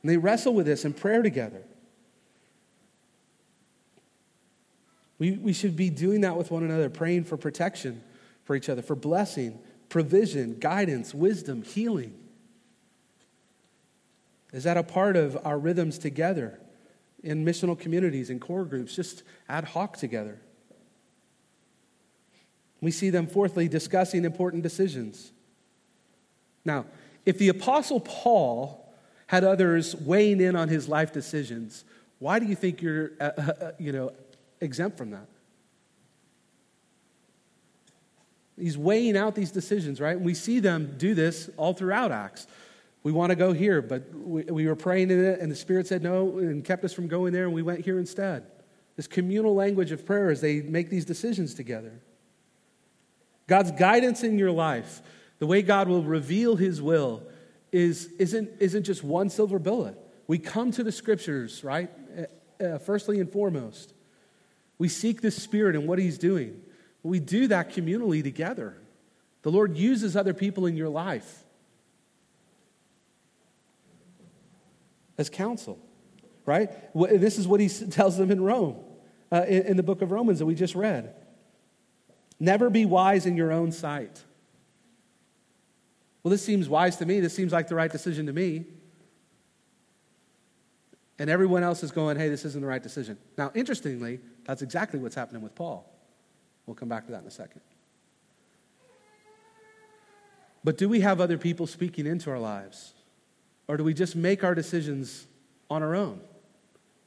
[0.01, 1.61] And they wrestle with this in prayer together.
[5.17, 8.01] We, we should be doing that with one another, praying for protection
[8.45, 9.59] for each other, for blessing,
[9.89, 12.13] provision, guidance, wisdom, healing.
[14.53, 16.59] Is that a part of our rhythms together
[17.21, 20.39] in missional communities, in core groups, just ad hoc together?
[22.81, 25.31] We see them, fourthly, discussing important decisions.
[26.63, 26.85] Now,
[27.25, 28.85] if the Apostle Paul
[29.27, 31.83] had others weighing in on his life decisions,
[32.19, 34.11] why do you think you're uh, uh, uh you know,
[34.61, 35.27] exempt from that?
[38.57, 40.17] He's weighing out these decisions, right?
[40.17, 42.45] And we see them do this all throughout Acts.
[43.03, 45.87] We want to go here, but we, we were praying in it, and the Spirit
[45.87, 48.43] said no and kept us from going there, and we went here instead.
[48.97, 51.91] This communal language of prayer as they make these decisions together.
[53.49, 55.01] God's guidance in your life,
[55.39, 57.23] the way God will reveal His will,
[57.73, 59.97] is, isn't, isn't just one silver bullet.
[60.27, 61.89] We come to the scriptures, right?
[62.63, 63.93] Uh, firstly and foremost.
[64.77, 66.61] We seek the Spirit and what He's doing.
[67.03, 68.77] We do that communally together.
[69.41, 71.43] The Lord uses other people in your life.
[75.19, 75.77] as counsel,
[76.45, 76.71] right?
[76.95, 78.77] This is what he tells them in Rome,
[79.31, 81.13] uh, in, in the book of Romans that we just read.
[82.39, 84.21] Never be wise in your own sight.
[86.23, 87.19] Well, this seems wise to me.
[87.19, 88.65] This seems like the right decision to me.
[91.17, 93.17] And everyone else is going, hey, this isn't the right decision.
[93.37, 95.85] Now, interestingly, that's exactly what's happening with Paul.
[96.65, 97.61] We'll come back to that in a second.
[100.63, 102.93] But do we have other people speaking into our lives?
[103.67, 105.25] Or do we just make our decisions
[105.69, 106.19] on our own?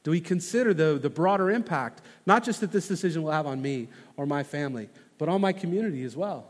[0.03, 3.61] Do we consider, though, the broader impact, not just that this decision will have on
[3.61, 4.89] me or my family,
[5.23, 6.45] but on my community as well?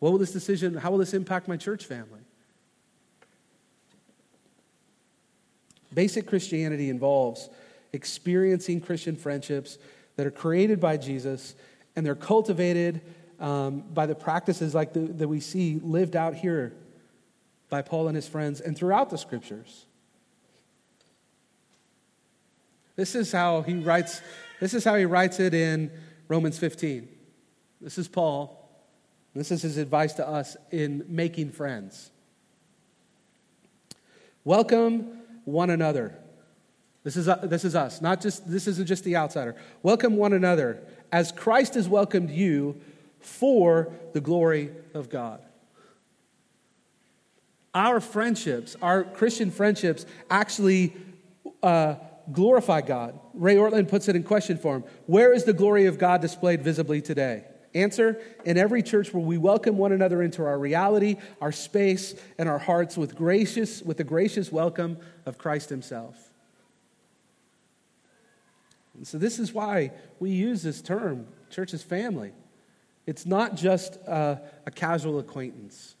[0.00, 2.18] What will this decision, how will this impact my church family?
[5.94, 7.48] Basic Christianity involves
[7.92, 9.78] experiencing Christian friendships
[10.16, 11.54] that are created by Jesus
[11.94, 13.00] and they're cultivated
[13.38, 16.72] um, by the practices like the, that we see lived out here
[17.70, 19.84] by Paul and his friends and throughout the scriptures.
[22.96, 24.20] This is how he writes,
[24.58, 25.92] this is how he writes it in
[26.26, 27.06] Romans 15.
[27.82, 28.56] This is Paul.
[29.34, 32.10] This is his advice to us in making friends.
[34.44, 36.14] Welcome one another.
[37.02, 39.56] This is, uh, this is us, not just, this isn't just the outsider.
[39.82, 40.78] Welcome one another
[41.10, 42.80] as Christ has welcomed you
[43.20, 45.40] for the glory of God.
[47.74, 50.92] Our friendships, our Christian friendships, actually
[51.64, 51.96] uh,
[52.30, 53.18] glorify God.
[53.34, 57.00] Ray Ortlund puts it in question form Where is the glory of God displayed visibly
[57.00, 57.44] today?
[57.74, 62.48] Answer In every church where we welcome one another into our reality, our space, and
[62.48, 66.14] our hearts with, gracious, with the gracious welcome of Christ Himself.
[68.94, 72.32] And so, this is why we use this term, church is family.
[73.06, 75.94] It's not just a, a casual acquaintance.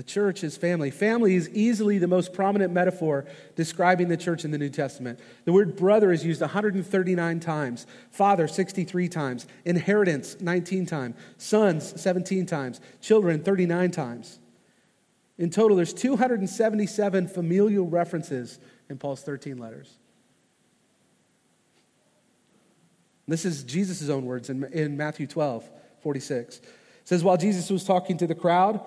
[0.00, 0.90] The church is family.
[0.90, 5.20] Family is easily the most prominent metaphor describing the church in the New Testament.
[5.44, 12.46] The word brother is used 139 times, father 63 times, inheritance 19 times, sons 17
[12.46, 14.38] times, children 39 times.
[15.36, 18.58] In total, there's 277 familial references
[18.88, 19.92] in Paul's 13 letters.
[23.28, 25.68] This is Jesus' own words in, in Matthew 12,
[26.02, 26.56] 46.
[26.56, 26.64] It
[27.04, 28.80] says, While Jesus was talking to the crowd,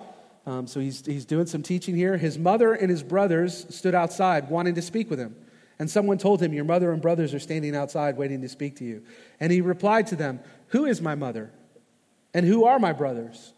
[0.46, 4.50] um, so he's, he's doing some teaching here, his mother and his brothers stood outside
[4.50, 5.34] wanting to speak with him.
[5.78, 8.84] And someone told him, Your mother and brothers are standing outside waiting to speak to
[8.84, 9.02] you.
[9.40, 11.50] And he replied to them, Who is my mother?
[12.32, 13.52] And who are my brothers?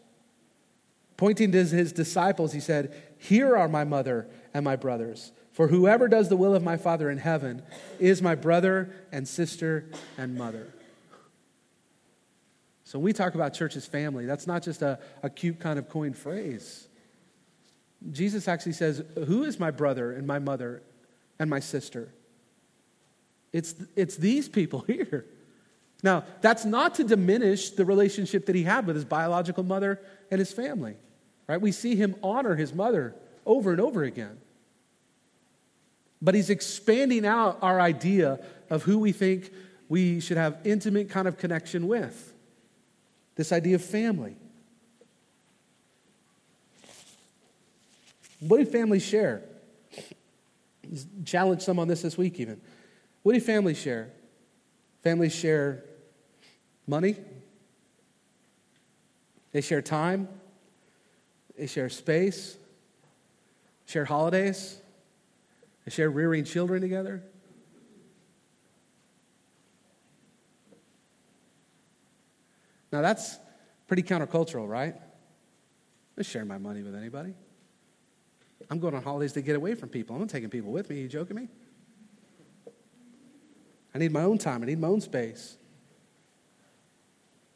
[1.17, 5.31] Pointing to his disciples, he said, Here are my mother and my brothers.
[5.51, 7.63] For whoever does the will of my Father in heaven
[7.99, 9.85] is my brother and sister
[10.17, 10.67] and mother.
[12.87, 15.77] So when we talk about church as family, that's not just a, a cute kind
[15.77, 16.87] of coined phrase.
[18.13, 20.81] Jesus actually says, Who is my brother and my mother
[21.37, 22.07] and my sister?
[23.51, 25.25] It's, it's these people here.
[26.01, 29.99] Now, that's not to diminish the relationship that he had with his biological mother
[30.31, 30.95] and his family,
[31.45, 31.59] right?
[31.59, 34.37] We see him honor his mother over and over again.
[36.21, 39.51] But he's expanding out our idea of who we think
[39.89, 42.33] we should have intimate kind of connection with
[43.37, 44.35] this idea of family.
[48.39, 49.41] What do families share?
[51.25, 52.59] Challenge some on this this week, even.
[53.23, 54.09] What do families share?
[55.03, 55.83] Families share
[56.87, 57.15] money,
[59.51, 60.27] they share time,
[61.57, 62.57] they share space,
[63.85, 64.77] share holidays,
[65.85, 67.21] they share rearing children together.
[72.91, 73.37] Now, that's
[73.87, 74.95] pretty countercultural, right?
[76.17, 77.33] I share my money with anybody.
[78.69, 80.15] I'm going on holidays to get away from people.
[80.15, 80.97] I'm not taking people with me.
[80.97, 81.47] Are you joking me?
[83.93, 84.63] I need my own time.
[84.63, 85.55] I need my own space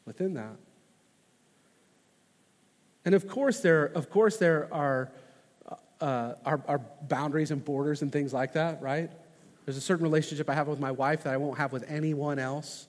[0.06, 0.56] within that.
[3.04, 5.10] And of course, there, of course, there are,
[6.00, 9.10] uh, are, are boundaries and borders and things like that, right?
[9.64, 12.38] There's a certain relationship I have with my wife that I won't have with anyone
[12.38, 12.86] else.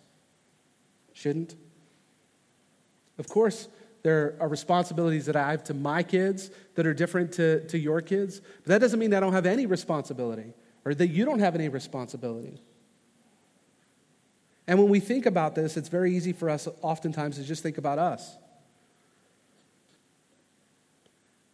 [1.14, 1.56] Shouldn't.
[3.18, 3.68] Of course,
[4.04, 8.02] there are responsibilities that I have to my kids that are different to, to your
[8.02, 10.54] kids, but that doesn't mean I don't have any responsibility
[10.86, 12.60] or that you don't have any responsibility.
[14.68, 17.78] And when we think about this, it's very easy for us oftentimes to just think
[17.78, 18.36] about us.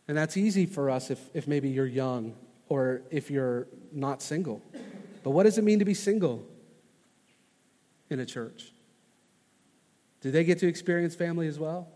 [0.08, 2.34] And that's easy for us if, if maybe you're young
[2.68, 4.62] or if you're not single.
[5.24, 6.44] But what does it mean to be single
[8.10, 8.72] in a church?
[10.22, 11.88] Do they get to experience family as well?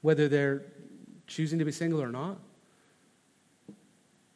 [0.00, 0.62] Whether they're
[1.26, 2.36] choosing to be single or not.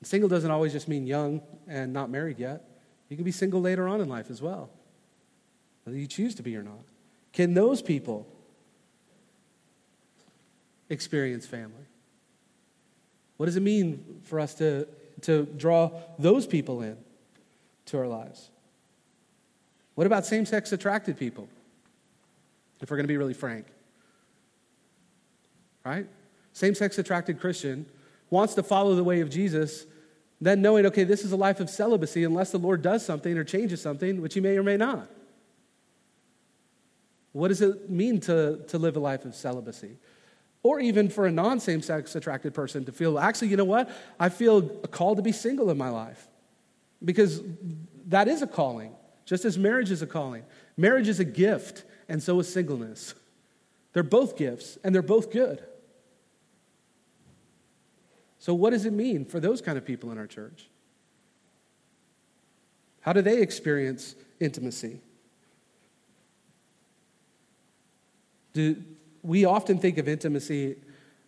[0.02, 2.62] Single doesn't always just mean young and not married yet.
[3.09, 4.70] You can be single later on in life as well,
[5.85, 6.78] whether you choose to be or not.
[7.32, 8.26] Can those people
[10.88, 11.74] experience family?
[13.37, 14.87] What does it mean for us to,
[15.22, 16.96] to draw those people in
[17.87, 18.48] to our lives?
[19.96, 21.48] What about same sex attracted people?
[22.80, 23.66] If we're going to be really frank.
[25.84, 26.07] Right?
[26.53, 27.86] Same sex attracted Christian
[28.30, 29.86] wants to follow the way of Jesus,
[30.40, 33.44] then knowing, okay, this is a life of celibacy unless the Lord does something or
[33.44, 35.09] changes something, which he may or may not.
[37.32, 39.97] What does it mean to, to live a life of celibacy?
[40.62, 43.90] Or even for a non same sex attracted person to feel, actually, you know what?
[44.18, 46.26] I feel a call to be single in my life.
[47.05, 47.40] Because
[48.09, 48.92] that is a calling
[49.27, 50.45] just as marriage is a calling.
[50.77, 53.14] Marriage is a gift, and so is singleness.
[53.93, 55.62] They're both gifts, and they're both good.
[58.39, 60.66] So, what does it mean for those kind of people in our church?
[63.01, 65.01] How do they experience intimacy?
[68.55, 68.77] Do,
[69.22, 70.77] we often think of intimacy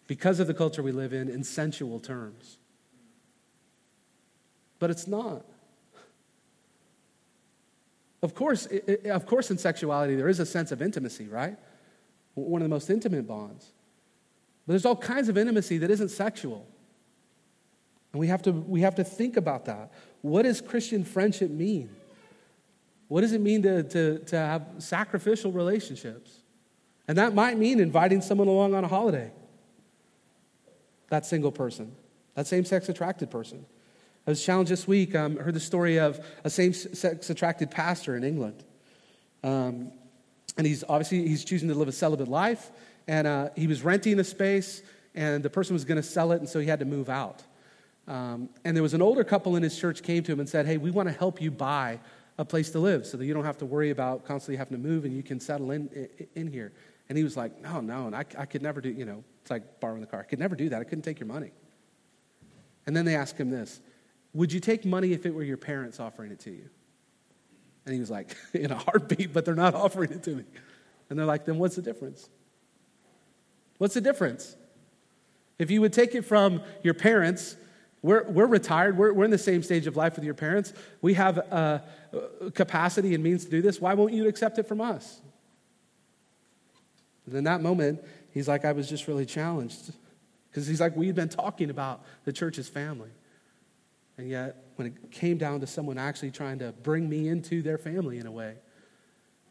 [0.07, 2.57] because of the culture we live in in sensual terms.
[4.79, 5.45] But it's not.
[8.23, 8.67] Of course,
[9.05, 11.57] of course, in sexuality, there is a sense of intimacy, right?
[12.35, 13.67] One of the most intimate bonds.
[14.67, 16.67] But there's all kinds of intimacy that isn't sexual.
[18.13, 19.93] And we have to, we have to think about that.
[20.23, 21.91] What does Christian friendship mean?
[23.09, 26.39] What does it mean to, to, to have sacrificial relationships?
[27.07, 29.31] And that might mean inviting someone along on a holiday.
[31.09, 31.95] That single person,
[32.35, 33.65] that same sex attracted person.
[34.29, 35.15] I was challenged this week.
[35.15, 38.63] Um, I heard the story of a same sex attracted pastor in England.
[39.43, 39.91] Um,
[40.59, 42.71] and he's obviously he's choosing to live a celibate life.
[43.07, 44.83] And uh, he was renting a space,
[45.15, 47.43] and the person was going to sell it, and so he had to move out.
[48.07, 50.67] Um, and there was an older couple in his church came to him and said,
[50.67, 51.99] "Hey, we want to help you buy
[52.37, 54.89] a place to live, so that you don't have to worry about constantly having to
[54.89, 56.73] move, and you can settle in in, in here."
[57.09, 58.91] And he was like, "No, no, and I, I could never do.
[58.91, 60.21] You know, it's like borrowing the car.
[60.21, 60.83] I could never do that.
[60.83, 61.51] I couldn't take your money."
[62.87, 63.81] And then they asked him this
[64.35, 66.69] would you take money if it were your parents offering it to you?
[67.85, 70.45] And he was like, In a heartbeat, but they're not offering it to me.
[71.11, 72.29] And they're like, Then what's the difference?
[73.79, 74.57] What's the difference?
[75.59, 77.57] If you would take it from your parents,
[78.03, 80.73] we're, we're retired, we're, we're in the same stage of life with your parents,
[81.03, 81.83] we have a,
[82.43, 83.81] a capacity and means to do this.
[83.81, 85.21] Why won't you accept it from us?
[87.27, 88.01] And in that moment,
[88.33, 89.93] he's like, I was just really challenged.
[90.51, 93.11] Because he's like, we've been talking about the church's family.
[94.19, 97.79] And yet, when it came down to someone actually trying to bring me into their
[97.79, 98.55] family in a way,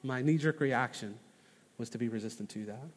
[0.03, 1.18] my knee jerk reaction
[1.78, 2.88] was to be resistant to that.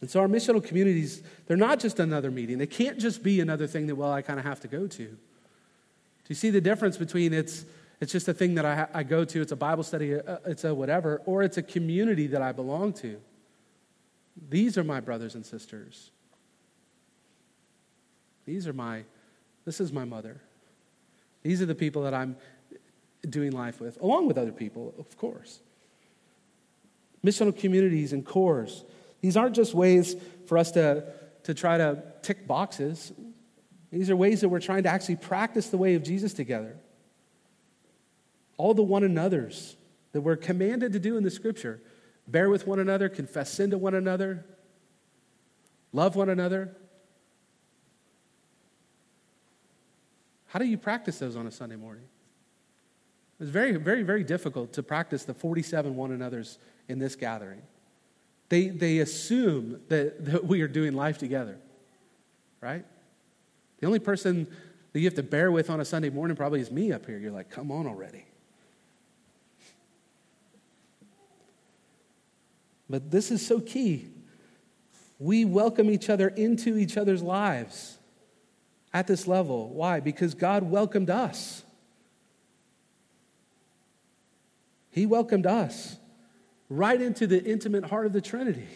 [0.00, 2.56] And so, our missional communities, they're not just another meeting.
[2.56, 5.04] They can't just be another thing that, well, I kind of have to go to.
[5.04, 5.16] Do
[6.28, 7.64] you see the difference between it's,
[8.00, 10.62] it's just a thing that I, I go to, it's a Bible study, uh, it's
[10.62, 13.20] a whatever, or it's a community that I belong to?
[14.48, 16.10] These are my brothers and sisters.
[18.50, 19.04] These are my,
[19.64, 20.40] this is my mother.
[21.44, 22.34] These are the people that I'm
[23.28, 25.60] doing life with, along with other people, of course.
[27.24, 28.82] Missional communities and cores.
[29.20, 30.16] These aren't just ways
[30.48, 31.04] for us to,
[31.44, 33.12] to try to tick boxes.
[33.92, 36.76] These are ways that we're trying to actually practice the way of Jesus together.
[38.56, 39.76] All the one another's
[40.10, 41.78] that we're commanded to do in the scripture
[42.26, 44.44] bear with one another, confess sin to one another,
[45.92, 46.74] love one another,
[50.50, 52.02] How do you practice those on a Sunday morning?
[53.38, 57.62] It's very, very, very difficult to practice the 47 one another's in this gathering.
[58.48, 61.56] They, they assume that, that we are doing life together,
[62.60, 62.84] right?
[63.78, 64.48] The only person
[64.92, 67.16] that you have to bear with on a Sunday morning probably is me up here.
[67.16, 68.24] You're like, come on already.
[72.90, 74.08] But this is so key.
[75.20, 77.98] We welcome each other into each other's lives
[78.92, 79.68] at this level.
[79.68, 80.00] Why?
[80.00, 81.62] Because God welcomed us.
[84.90, 85.96] He welcomed us
[86.68, 88.66] right into the intimate heart of the Trinity.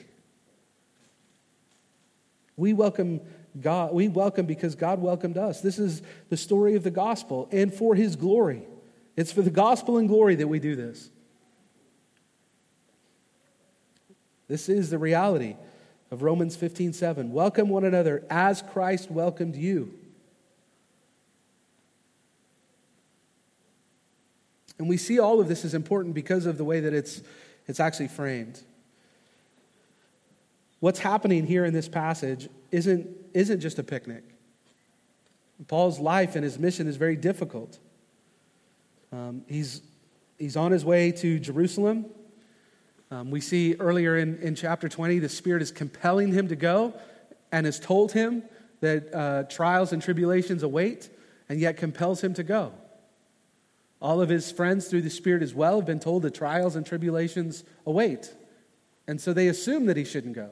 [2.57, 3.21] We welcome
[3.61, 5.61] God, we welcome because God welcomed us.
[5.61, 8.63] This is the story of the gospel and for his glory.
[9.17, 11.09] It's for the gospel and glory that we do this.
[14.49, 15.57] This is the reality
[16.11, 17.33] of Romans 15 7.
[17.33, 19.93] Welcome one another as Christ welcomed you.
[24.79, 27.23] And we see all of this is important because of the way that it's,
[27.67, 28.61] it's actually framed.
[30.81, 34.23] What's happening here in this passage isn't, isn't just a picnic.
[35.69, 37.79] Paul's life and his mission is very difficult.
[39.13, 39.81] Um, he's,
[40.39, 42.07] he's on his way to Jerusalem.
[43.11, 46.95] Um, we see earlier in, in chapter 20, the Spirit is compelling him to go
[47.53, 48.43] and has told him
[48.81, 51.09] that uh, trials and tribulations await,
[51.49, 52.73] and yet compels him to go.
[54.05, 56.85] All of his friends through the Spirit as well have been told that trials and
[56.85, 58.31] tribulations await.
[59.09, 60.51] And so they assume that he shouldn't go.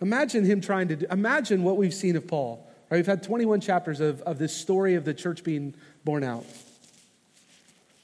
[0.00, 2.64] Imagine him trying to do, imagine what we've seen of Paul.
[2.88, 6.46] Right, we've had 21 chapters of, of this story of the church being born out.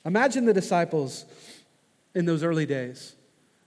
[0.04, 1.24] Imagine the disciples
[2.12, 3.14] in those early days.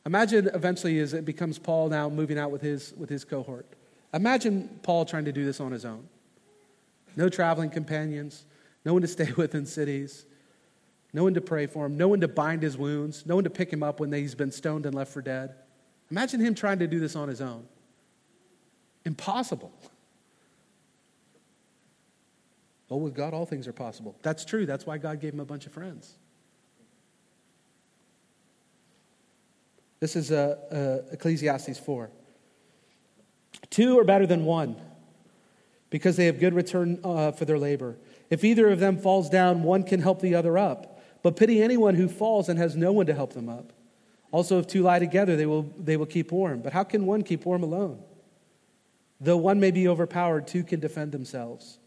[0.05, 3.65] Imagine eventually as it becomes Paul now moving out with his, with his cohort.
[4.13, 6.09] Imagine Paul trying to do this on his own
[7.15, 8.43] no traveling companions,
[8.83, 10.25] no one to stay with in cities,
[11.13, 13.49] no one to pray for him, no one to bind his wounds, no one to
[13.49, 15.55] pick him up when he's been stoned and left for dead.
[16.11, 17.65] Imagine him trying to do this on his own.
[19.05, 19.71] Impossible.
[22.89, 24.15] Well, with God, all things are possible.
[24.21, 24.65] That's true.
[24.65, 26.13] That's why God gave him a bunch of friends.
[29.99, 32.09] This is uh, uh, Ecclesiastes 4.
[33.69, 34.75] Two are better than one
[35.89, 37.95] because they have good return uh, for their labor.
[38.29, 41.01] If either of them falls down, one can help the other up.
[41.21, 43.71] But pity anyone who falls and has no one to help them up.
[44.31, 46.61] Also, if two lie together, they will, they will keep warm.
[46.61, 48.01] But how can one keep warm alone?
[49.21, 51.77] Though one may be overpowered, two can defend themselves.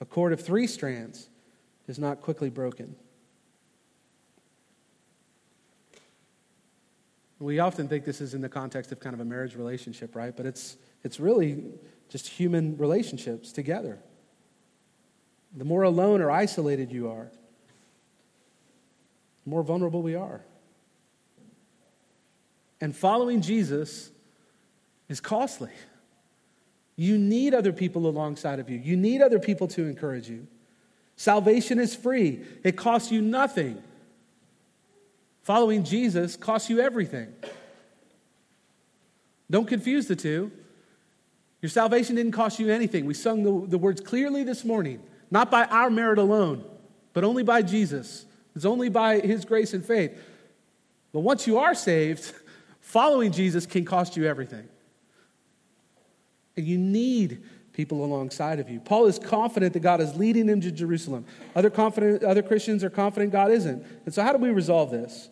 [0.00, 1.28] A cord of three strands
[1.86, 2.94] is not quickly broken.
[7.40, 10.36] We often think this is in the context of kind of a marriage relationship, right?
[10.36, 11.62] But it's, it's really
[12.08, 13.98] just human relationships together.
[15.56, 17.28] The more alone or isolated you are,
[19.44, 20.40] the more vulnerable we are.
[22.80, 24.10] And following Jesus
[25.08, 25.70] is costly.
[26.96, 30.46] You need other people alongside of you, you need other people to encourage you.
[31.16, 33.82] Salvation is free, it costs you nothing.
[35.42, 37.32] Following Jesus costs you everything.
[39.50, 40.52] Don't confuse the two.
[41.60, 43.04] Your salvation didn't cost you anything.
[43.04, 45.00] We sung the, the words clearly this morning,
[45.30, 46.64] not by our merit alone,
[47.12, 48.24] but only by Jesus.
[48.54, 50.16] It's only by his grace and faith.
[51.12, 52.32] But once you are saved,
[52.80, 54.68] following Jesus can cost you everything.
[56.56, 57.42] And you need
[57.72, 58.80] people alongside of you.
[58.80, 61.24] Paul is confident that God is leading him to Jerusalem.
[61.54, 63.84] Other, confident, other Christians are confident God isn't.
[64.04, 65.28] And so, how do we resolve this?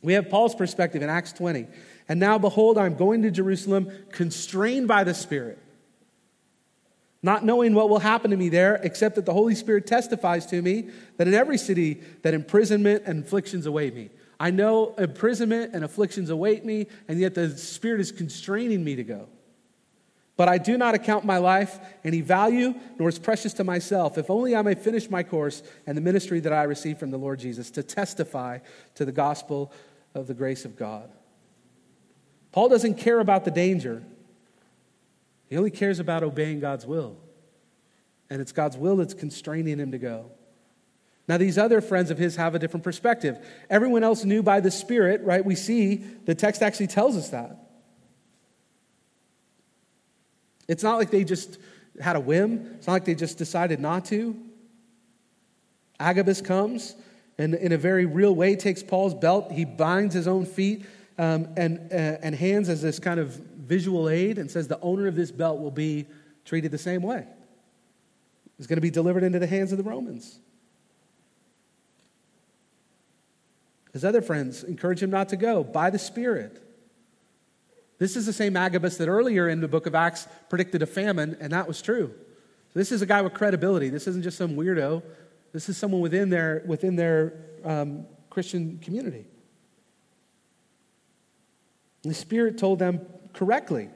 [0.00, 1.66] We have Paul's perspective in Acts 20.
[2.08, 5.58] And now, behold, I'm going to Jerusalem, constrained by the Spirit,
[7.22, 10.62] not knowing what will happen to me there, except that the Holy Spirit testifies to
[10.62, 14.10] me that in every city that imprisonment and afflictions await me.
[14.40, 19.04] I know imprisonment and afflictions await me, and yet the Spirit is constraining me to
[19.04, 19.28] go.
[20.36, 24.30] But I do not account my life any value, nor is precious to myself, if
[24.30, 27.40] only I may finish my course and the ministry that I received from the Lord
[27.40, 28.60] Jesus to testify
[28.94, 29.72] to the gospel
[30.14, 31.10] of the grace of God.
[32.58, 34.02] Paul doesn't care about the danger,
[35.48, 37.16] he only cares about obeying God's will.
[38.30, 40.32] And it's God's will that's constraining him to go.
[41.28, 43.38] Now, these other friends of his have a different perspective.
[43.70, 45.44] Everyone else knew by the Spirit, right?
[45.44, 47.56] We see the text actually tells us that.
[50.66, 51.58] It's not like they just
[52.00, 54.36] had a whim, it's not like they just decided not to.
[56.00, 56.96] Agabus comes
[57.38, 59.52] and in a very real way takes Paul's belt.
[59.52, 60.84] He binds his own feet
[61.18, 65.06] um, and, uh, and hands as this kind of visual aid and says the owner
[65.06, 66.06] of this belt will be
[66.44, 67.26] treated the same way.
[68.56, 70.38] He's going to be delivered into the hands of the Romans.
[73.92, 76.62] His other friends encourage him not to go by the Spirit.
[77.98, 81.36] This is the same Agabus that earlier in the book of Acts predicted a famine,
[81.40, 82.12] and that was true.
[82.72, 83.88] So this is a guy with credibility.
[83.88, 85.02] This isn't just some weirdo
[85.52, 87.32] this is someone within their, within their
[87.64, 89.24] um, Christian community.
[92.08, 93.02] And the Spirit told them
[93.34, 93.90] correctly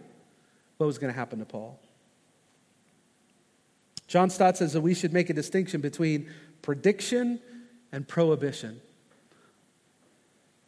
[0.77, 1.81] what was going to happen to Paul.
[4.07, 6.29] John Stott says that we should make a distinction between
[6.61, 7.41] prediction
[7.91, 8.83] and prohibition.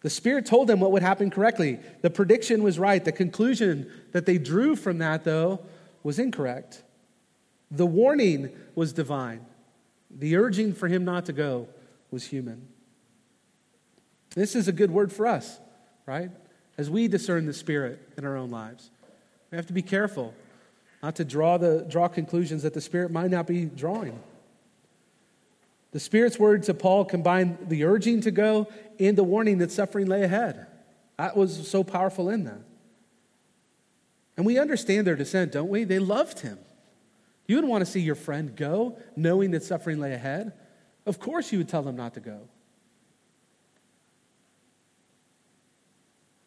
[0.01, 1.81] The Spirit told them what would happen correctly.
[2.01, 3.05] The prediction was right.
[3.05, 5.61] The conclusion that they drew from that, though,
[6.03, 6.81] was incorrect.
[7.71, 9.45] The warning was divine.
[10.11, 11.69] The urging for him not to go
[12.11, 12.67] was human.
[14.35, 15.61] This is a good word for us,
[16.07, 16.31] right?
[16.77, 18.91] As we discern the Spirit in our own lives,
[19.51, 20.35] we have to be careful
[21.03, 24.19] not to draw, the, draw conclusions that the Spirit might not be drawing.
[25.93, 28.69] The Spirit's word to Paul combined the urging to go
[28.99, 30.67] and the warning that suffering lay ahead.
[31.19, 32.61] That was so powerful in that.
[34.37, 35.85] And we understand their dissent, don't we?
[35.85, 36.59] They loved him.
[37.47, 40.53] You would want to see your friend go knowing that suffering lay ahead.
[41.07, 42.41] Of course, you would tell them not to go.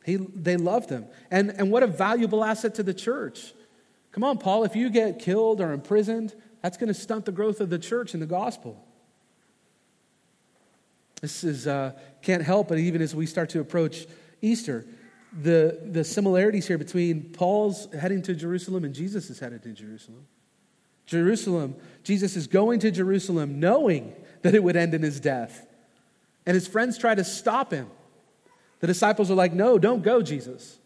[0.08, 1.06] He, they loved him.
[1.30, 3.54] And, and what a valuable asset to the church.
[4.14, 7.60] Come on, Paul, if you get killed or imprisoned, that's going to stunt the growth
[7.60, 8.82] of the church and the gospel.
[11.22, 11.92] This is, uh,
[12.22, 14.06] can't help but even as we start to approach
[14.42, 14.86] Easter,
[15.44, 20.26] the, the similarities here between Paul's heading to Jerusalem and Jesus is headed to Jerusalem.
[21.06, 25.68] Jerusalem, Jesus is going to Jerusalem knowing that it would end in his death.
[26.46, 27.88] And his friends try to stop him.
[28.80, 30.78] The disciples are like, No, don't go, Jesus.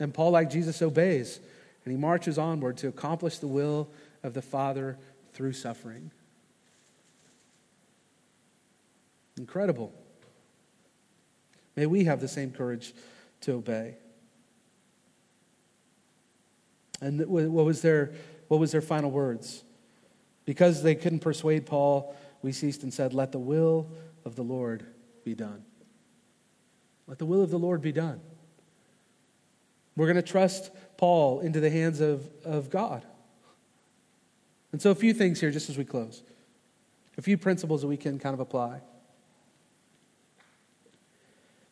[0.00, 1.40] And Paul, like Jesus, obeys,
[1.84, 3.88] and he marches onward to accomplish the will
[4.22, 4.96] of the Father
[5.34, 6.10] through suffering.
[9.36, 9.92] Incredible.
[11.76, 12.92] May we have the same courage
[13.42, 13.94] to obey.
[17.00, 18.12] And what was their,
[18.48, 19.62] what was their final words?
[20.44, 23.88] Because they couldn't persuade Paul, we ceased and said, Let the will
[24.24, 24.84] of the Lord
[25.28, 25.62] be done.
[27.06, 28.18] Let the will of the Lord be done.
[29.94, 33.02] We're going to trust Paul into the hands of, of God.
[34.72, 36.22] And so, a few things here just as we close,
[37.18, 38.80] a few principles that we can kind of apply.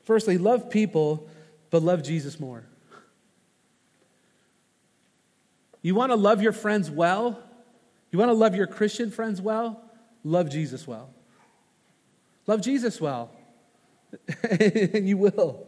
[0.05, 1.27] Firstly, love people,
[1.71, 2.63] but love Jesus more.
[5.81, 7.39] You want to love your friends well?
[8.11, 9.83] You want to love your Christian friends well?
[10.25, 11.09] Love Jesus well.
[12.47, 13.31] Love Jesus well.
[14.51, 15.67] And you will.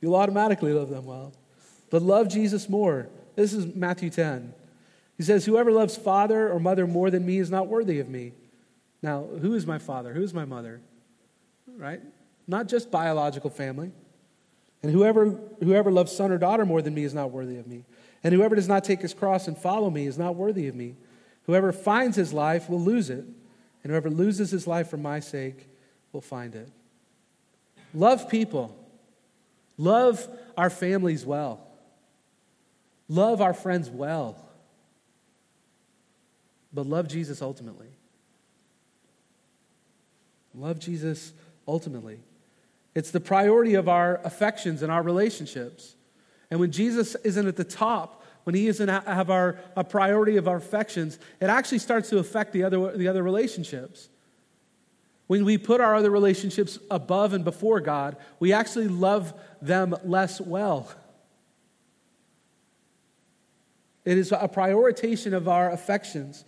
[0.00, 1.32] You'll automatically love them well.
[1.90, 3.08] But love Jesus more.
[3.36, 4.52] This is Matthew 10.
[5.16, 8.32] He says, Whoever loves father or mother more than me is not worthy of me.
[9.02, 10.12] Now, who is my father?
[10.12, 10.80] Who is my mother?
[11.76, 12.00] Right?
[12.46, 13.90] Not just biological family.
[14.82, 15.30] And whoever,
[15.62, 17.84] whoever loves son or daughter more than me is not worthy of me.
[18.22, 20.94] And whoever does not take his cross and follow me is not worthy of me.
[21.46, 23.24] Whoever finds his life will lose it.
[23.82, 25.66] And whoever loses his life for my sake
[26.12, 26.68] will find it.
[27.94, 28.76] Love people.
[29.78, 31.60] Love our families well.
[33.08, 34.36] Love our friends well.
[36.72, 37.86] But love Jesus ultimately.
[40.54, 41.32] Love Jesus
[41.66, 42.18] ultimately.
[42.94, 45.94] It's the priority of our affections and our relationships.
[46.50, 50.46] And when Jesus isn't at the top, when he isn't have our a priority of
[50.46, 54.08] our affections, it actually starts to affect the other, the other relationships.
[55.26, 60.40] When we put our other relationships above and before God, we actually love them less
[60.40, 60.90] well.
[64.04, 66.44] It is a prioritization of our affections,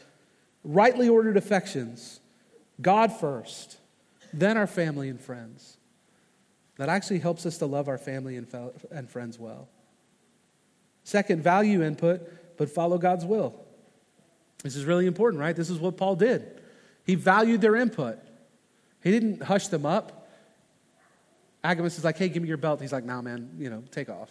[0.62, 2.20] rightly ordered affections,
[2.80, 3.78] God first,
[4.32, 5.78] then our family and friends.
[6.76, 8.46] That actually helps us to love our family and,
[8.90, 9.68] and friends well.
[11.04, 12.20] Second, value input,
[12.58, 13.54] but follow God's will.
[14.62, 15.56] This is really important, right?
[15.56, 16.44] This is what Paul did.
[17.06, 18.18] He valued their input.
[19.02, 20.28] He didn't hush them up.
[21.62, 22.80] Agabus is like, hey, give me your belt.
[22.80, 24.30] He's like, nah, man, you know, take off.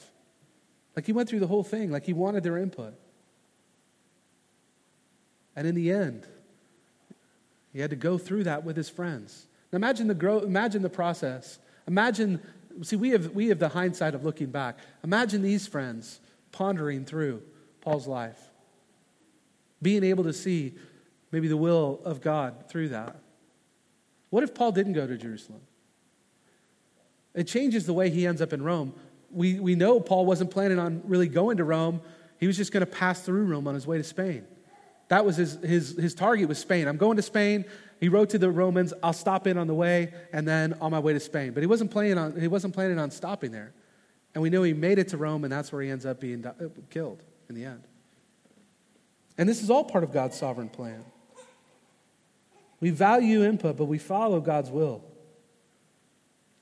[0.96, 2.94] Like he went through the whole thing, like he wanted their input.
[5.56, 6.26] And in the end,
[7.74, 9.46] he had to go through that with his friends.
[9.72, 11.60] Now imagine the, grow, imagine the process.
[11.88, 12.42] Imagine,
[12.84, 14.78] see, we have, we have the hindsight of looking back.
[15.04, 16.20] Imagine these friends
[16.52, 17.42] pondering through
[17.82, 18.40] Paul's life,
[19.82, 20.74] being able to see
[21.32, 23.18] maybe the will of God through that.
[24.30, 25.62] What if Paul didn't go to Jerusalem?
[27.34, 28.94] It changes the way he ends up in Rome.
[29.32, 32.02] We, we know Paul wasn't planning on really going to Rome.
[32.40, 34.46] He was just going to pass through Rome on his way to Spain.
[35.10, 36.88] That was his, his, his target was Spain.
[36.88, 37.66] I'm going to Spain.
[38.00, 41.00] He wrote to the Romans, I'll stop in on the way and then on my
[41.00, 41.52] way to Spain.
[41.52, 43.74] But he wasn't planning on, he wasn't planning on stopping there.
[44.34, 46.46] And we know he made it to Rome, and that's where he ends up being
[46.46, 46.54] uh,
[46.90, 47.84] killed in the end.
[49.38, 51.04] And this is all part of God's sovereign plan.
[52.86, 55.04] We value input, but we follow God's will.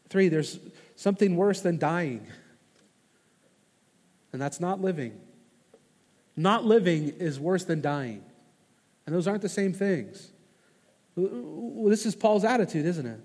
[0.08, 0.58] Three, there's
[0.96, 2.26] something worse than dying,
[4.32, 5.20] and that's not living.
[6.38, 8.24] Not living is worse than dying,
[9.06, 10.30] and those aren't the same things.
[11.18, 13.20] This is Paul's attitude, isn't it?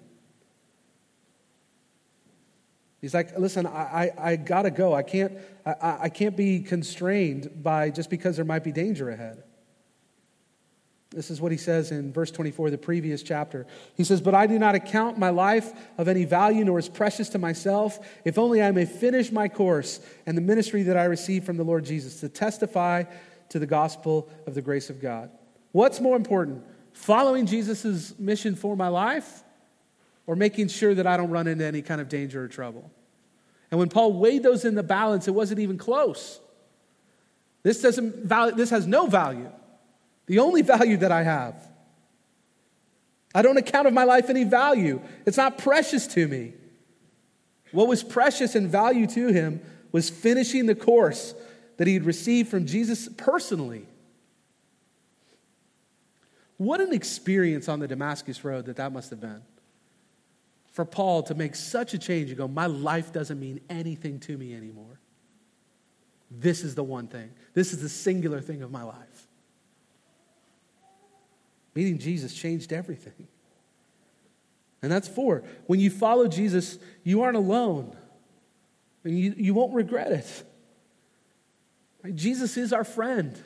[3.00, 4.92] He's like, listen, I, I, I gotta go.
[4.92, 5.34] I can't,
[5.64, 9.44] I, I can't be constrained by just because there might be danger ahead.
[11.10, 13.66] This is what he says in verse 24, the previous chapter.
[13.96, 17.30] He says, But I do not account my life of any value, nor as precious
[17.30, 21.46] to myself, if only I may finish my course and the ministry that I received
[21.46, 23.04] from the Lord Jesus to testify
[23.48, 25.30] to the gospel of the grace of God.
[25.72, 29.42] What's more important, following Jesus' mission for my life
[30.26, 32.90] or making sure that I don't run into any kind of danger or trouble?
[33.70, 36.38] And when Paul weighed those in the balance, it wasn't even close.
[37.62, 39.50] This, doesn't this has no value
[40.28, 41.54] the only value that I have.
[43.34, 45.00] I don't account of my life any value.
[45.26, 46.52] It's not precious to me.
[47.72, 49.60] What was precious and value to him
[49.92, 51.34] was finishing the course
[51.76, 53.86] that he had received from Jesus personally.
[56.56, 59.42] What an experience on the Damascus Road that that must have been.
[60.72, 64.36] For Paul to make such a change and go, My life doesn't mean anything to
[64.36, 64.98] me anymore.
[66.30, 67.30] This is the one thing.
[67.54, 69.07] This is the singular thing of my life.
[71.78, 73.28] Meeting Jesus changed everything.
[74.82, 75.44] And that's four.
[75.68, 77.96] When you follow Jesus, you aren't alone.
[79.04, 80.44] And you, you won't regret it.
[82.02, 82.16] Right?
[82.16, 83.40] Jesus is our friend.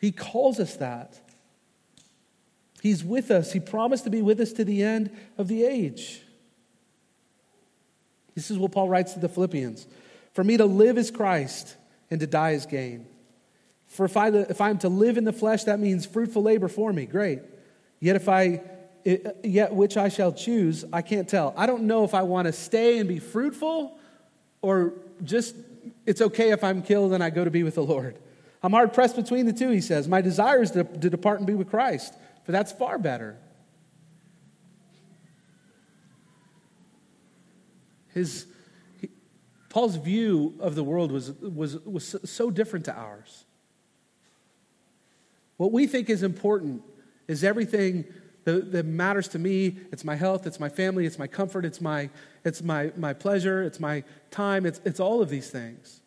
[0.00, 1.18] He calls us that.
[2.80, 3.52] He's with us.
[3.52, 6.22] He promised to be with us to the end of the age.
[8.34, 9.86] This is what Paul writes to the Philippians.
[10.32, 11.76] For me to live is Christ,
[12.10, 13.04] and to die is gain.
[13.88, 16.92] For if, I, if I'm to live in the flesh, that means fruitful labor for
[16.92, 17.06] me.
[17.06, 17.40] Great.
[18.00, 18.60] Yet if I,
[19.42, 21.54] yet which I shall choose, I can't tell.
[21.56, 23.98] I don't know if I want to stay and be fruitful
[24.62, 24.92] or
[25.24, 25.54] just
[26.06, 28.16] it's okay if I'm killed and I go to be with the Lord.
[28.62, 30.08] I'm hard pressed between the two, he says.
[30.08, 32.14] My desire is to, to depart and be with Christ,
[32.44, 33.36] for that's far better.
[38.14, 38.46] His,
[39.00, 39.08] he,
[39.68, 43.44] Paul's view of the world was, was, was so different to ours.
[45.58, 46.82] What we think is important
[47.26, 48.06] is everything
[48.44, 49.76] that, that, matters to me.
[49.92, 52.08] It's my health, it's my family, it's my comfort, it's my,
[52.44, 56.00] it's my, my pleasure, it's my time, it's, it's all of these things.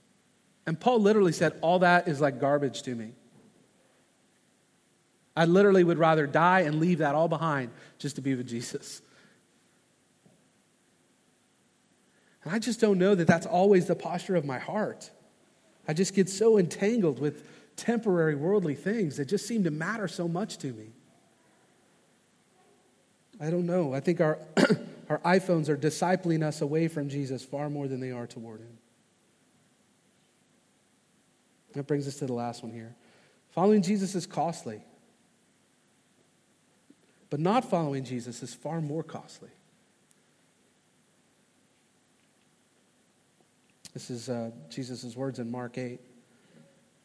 [0.66, 3.12] And Paul literally said, All that is like garbage to me.
[5.36, 9.02] I literally would rather die and leave that all behind just to be with Jesus.
[12.44, 15.10] And I just don't know that that's always the posture of my heart.
[15.88, 17.48] I just get so entangled with
[17.82, 20.90] temporary worldly things that just seem to matter so much to me.
[23.40, 23.94] I don't know.
[23.94, 24.38] I think our,
[25.10, 28.78] our iPhones are discipling us away from Jesus far more than they are toward him.
[31.74, 32.94] That brings us to the last one here.
[33.54, 34.82] Following Jesus is costly,
[37.32, 39.50] but not following Jesus is far more costly.
[43.94, 46.00] This is uh, Jesus' words in Mark 8,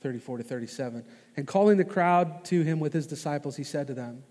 [0.03, 1.05] 34 to 37.
[1.37, 4.23] And calling the crowd to him with his disciples, he said to them,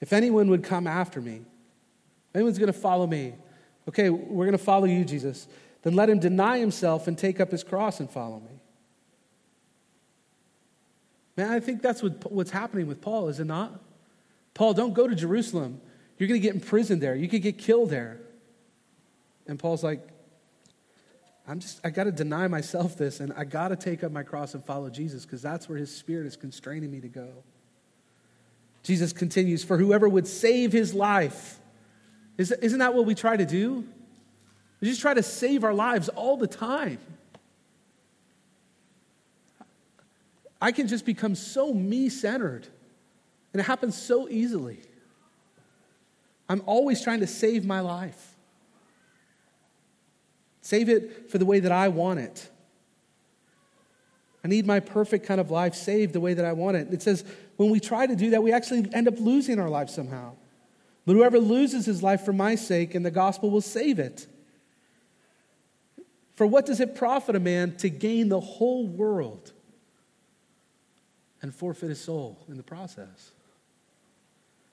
[0.00, 1.42] If anyone would come after me,
[2.34, 3.34] anyone's going to follow me,
[3.88, 5.46] okay, we're going to follow you, Jesus,
[5.82, 8.60] then let him deny himself and take up his cross and follow me.
[11.36, 13.80] Man, I think that's what, what's happening with Paul, is it not?
[14.54, 15.80] Paul, don't go to Jerusalem.
[16.18, 17.14] You're going to get imprisoned there.
[17.14, 18.18] You could get killed there.
[19.46, 20.06] And Paul's like,
[21.46, 24.22] I'm just, I got to deny myself this and I got to take up my
[24.22, 27.28] cross and follow Jesus because that's where his spirit is constraining me to go.
[28.82, 31.58] Jesus continues, For whoever would save his life,
[32.38, 33.84] isn't that what we try to do?
[34.80, 36.98] We just try to save our lives all the time.
[40.60, 42.66] I can just become so me centered,
[43.52, 44.78] and it happens so easily.
[46.48, 48.31] I'm always trying to save my life.
[50.62, 52.48] Save it for the way that I want it.
[54.44, 56.88] I need my perfect kind of life saved the way that I want it.
[56.92, 57.24] It says
[57.56, 60.32] when we try to do that, we actually end up losing our life somehow.
[61.04, 64.26] But whoever loses his life for my sake and the gospel will save it.
[66.36, 69.52] For what does it profit a man to gain the whole world
[71.40, 73.32] and forfeit his soul in the process?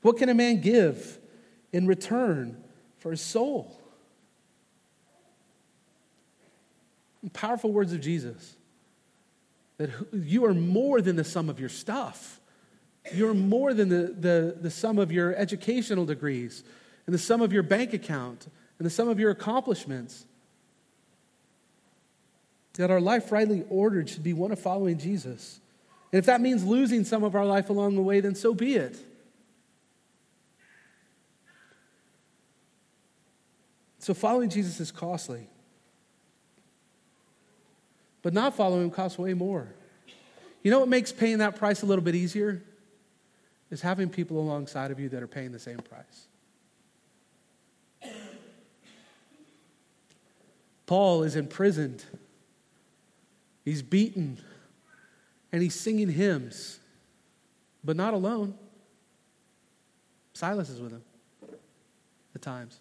[0.02, 1.18] What can a man give
[1.74, 2.64] in return
[3.00, 3.79] for his soul?
[7.34, 8.54] Powerful words of Jesus
[9.80, 12.40] that you are more than the sum of your stuff.
[13.14, 16.64] You're more than the, the, the sum of your educational degrees
[17.06, 18.46] and the sum of your bank account
[18.78, 20.26] and the sum of your accomplishments.
[22.74, 25.60] That our life rightly ordered should be one of following Jesus.
[26.12, 28.76] And if that means losing some of our life along the way, then so be
[28.76, 28.98] it.
[34.00, 35.48] So following Jesus is costly.
[38.22, 39.68] But not following him costs way more.
[40.64, 42.62] You know what makes paying that price a little bit easier?
[43.72, 46.26] Is having people alongside of you that are paying the same price.
[50.88, 52.04] Paul is imprisoned,
[53.64, 54.40] he's beaten,
[55.52, 56.80] and he's singing hymns,
[57.84, 58.56] but not alone.
[60.34, 61.04] Silas is with him
[62.34, 62.80] at times.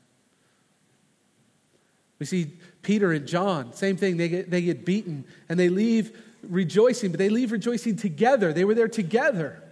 [2.19, 2.53] We see
[2.89, 4.17] Peter and John, same thing.
[4.17, 8.51] They get, they get beaten and they leave rejoicing, but they leave rejoicing together.
[8.51, 9.63] They were there together.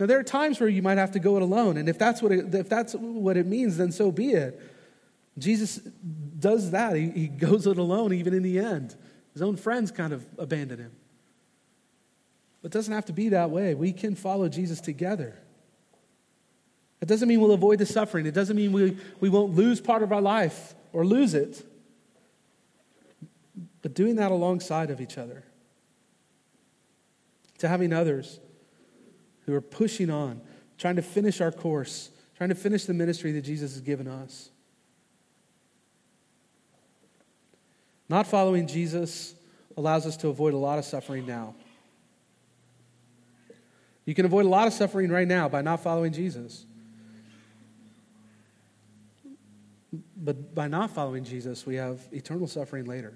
[0.00, 2.20] Now, there are times where you might have to go it alone, and if that's
[2.20, 4.60] what it, if that's what it means, then so be it.
[5.38, 6.96] Jesus does that.
[6.96, 8.96] He, he goes it alone, even in the end.
[9.32, 10.90] His own friends kind of abandon him.
[12.62, 13.76] But it doesn't have to be that way.
[13.76, 15.38] We can follow Jesus together.
[17.00, 18.26] It doesn't mean we'll avoid the suffering.
[18.26, 21.64] It doesn't mean we, we won't lose part of our life or lose it.
[23.86, 25.44] But doing that alongside of each other,
[27.58, 28.40] to having others
[29.44, 30.40] who are pushing on,
[30.76, 34.50] trying to finish our course, trying to finish the ministry that Jesus has given us.
[38.08, 39.36] Not following Jesus
[39.76, 41.54] allows us to avoid a lot of suffering now.
[44.04, 46.64] You can avoid a lot of suffering right now by not following Jesus.
[50.16, 53.14] But by not following Jesus, we have eternal suffering later.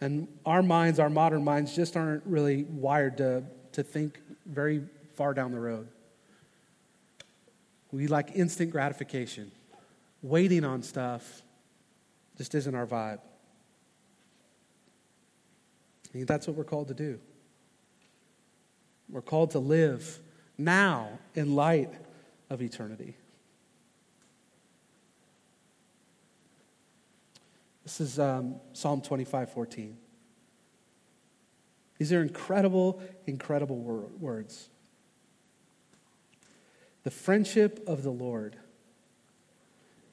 [0.00, 3.42] And our minds, our modern minds, just aren't really wired to,
[3.72, 4.82] to think very
[5.16, 5.88] far down the road.
[7.90, 9.50] We like instant gratification.
[10.22, 11.42] Waiting on stuff
[12.36, 13.18] just isn't our vibe.
[16.12, 17.18] And that's what we're called to do.
[19.10, 20.18] We're called to live
[20.56, 21.90] now in light
[22.50, 23.14] of eternity.
[27.88, 29.96] This is um, Psalm 25 14.
[31.96, 34.68] These are incredible, incredible wor- words.
[37.04, 38.56] The friendship of the Lord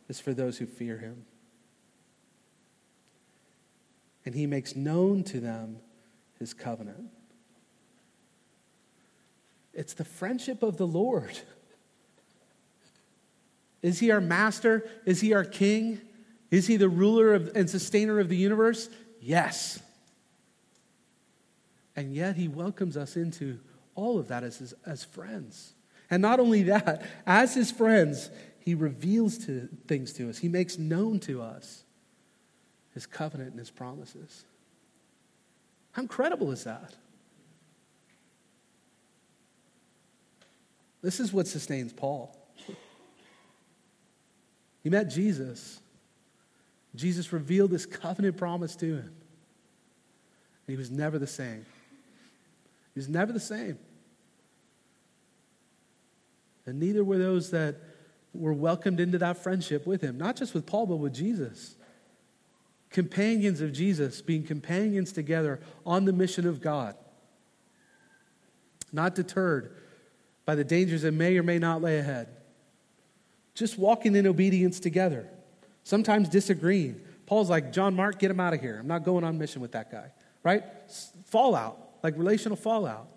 [0.08, 1.26] is for those who fear him.
[4.26, 5.76] And he makes known to them
[6.40, 7.10] his covenant.
[9.74, 11.38] It's the friendship of the Lord.
[13.82, 14.88] Is he our master?
[15.06, 16.00] Is he our king?
[16.52, 18.90] Is he the ruler of, and sustainer of the universe?
[19.20, 19.80] Yes.
[21.96, 23.60] And yet he welcomes us into
[23.96, 25.74] all of that as, his, as friends.
[26.10, 28.30] And not only that, as his friends,
[28.60, 31.84] he reveals to, things to us, he makes known to us
[32.94, 34.44] his covenant and his promises.
[35.94, 36.94] How incredible is that?
[41.02, 42.36] This is what sustains Paul.
[44.84, 45.80] He met Jesus.
[46.98, 49.12] Jesus revealed this covenant promise to him.
[50.68, 51.66] And he was never the same.
[52.94, 53.78] He was never the same.
[56.66, 57.76] And neither were those that
[58.34, 61.76] were welcomed into that friendship with him, not just with Paul, but with Jesus.
[62.90, 66.96] Companions of Jesus, being companions together on the mission of God.
[68.92, 69.72] Not deterred
[70.46, 72.28] by the dangers that may or may not lay ahead.
[73.54, 75.28] Just walking in obedience together,
[75.86, 77.00] sometimes disagreeing.
[77.26, 78.78] Paul's like, John Mark, get him out of here.
[78.80, 80.12] I'm not going on mission with that guy,
[80.44, 80.64] right?
[81.28, 83.08] Fallout, like relational fallout.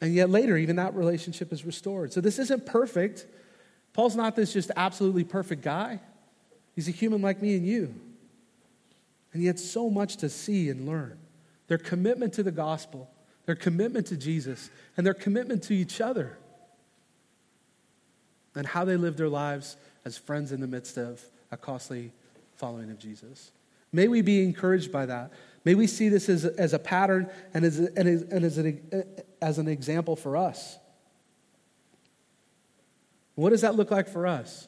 [0.00, 2.12] And yet later, even that relationship is restored.
[2.12, 3.26] So this isn't perfect.
[3.92, 6.00] Paul's not this just absolutely perfect guy.
[6.74, 7.94] He's a human like me and you.
[9.32, 11.18] And yet, so much to see and learn.
[11.68, 13.08] Their commitment to the gospel,
[13.46, 16.36] their commitment to Jesus, and their commitment to each other,
[18.54, 22.10] and how they live their lives as friends in the midst of a costly
[22.56, 23.50] following of Jesus.
[23.92, 25.30] May we be encouraged by that.
[25.64, 29.04] May we see this as, as a pattern and as, and as, and as, an,
[29.40, 30.76] as an example for us.
[33.34, 34.66] What does that look like for us?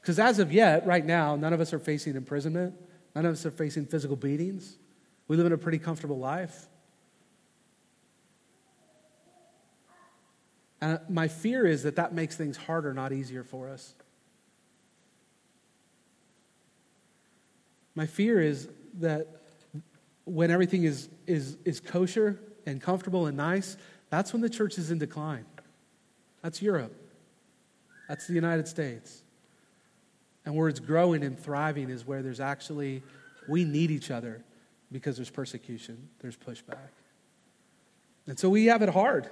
[0.00, 2.74] Because as of yet, right now, none of us are facing imprisonment,
[3.14, 4.74] none of us are facing physical beatings.
[5.26, 6.66] We live in a pretty comfortable life.
[10.80, 13.92] And my fear is that that makes things harder, not easier for us.
[17.94, 18.68] My fear is
[19.00, 19.26] that
[20.24, 23.76] when everything is, is, is kosher and comfortable and nice,
[24.10, 25.44] that's when the church is in decline.
[26.42, 26.94] That's Europe.
[28.06, 29.20] That's the United States.
[30.46, 33.02] And where it's growing and thriving is where there's actually,
[33.48, 34.40] we need each other
[34.92, 36.88] because there's persecution, there's pushback.
[38.26, 39.28] And so we have it hard.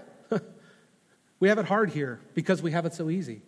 [1.40, 3.42] We have it hard here because we have it so easy.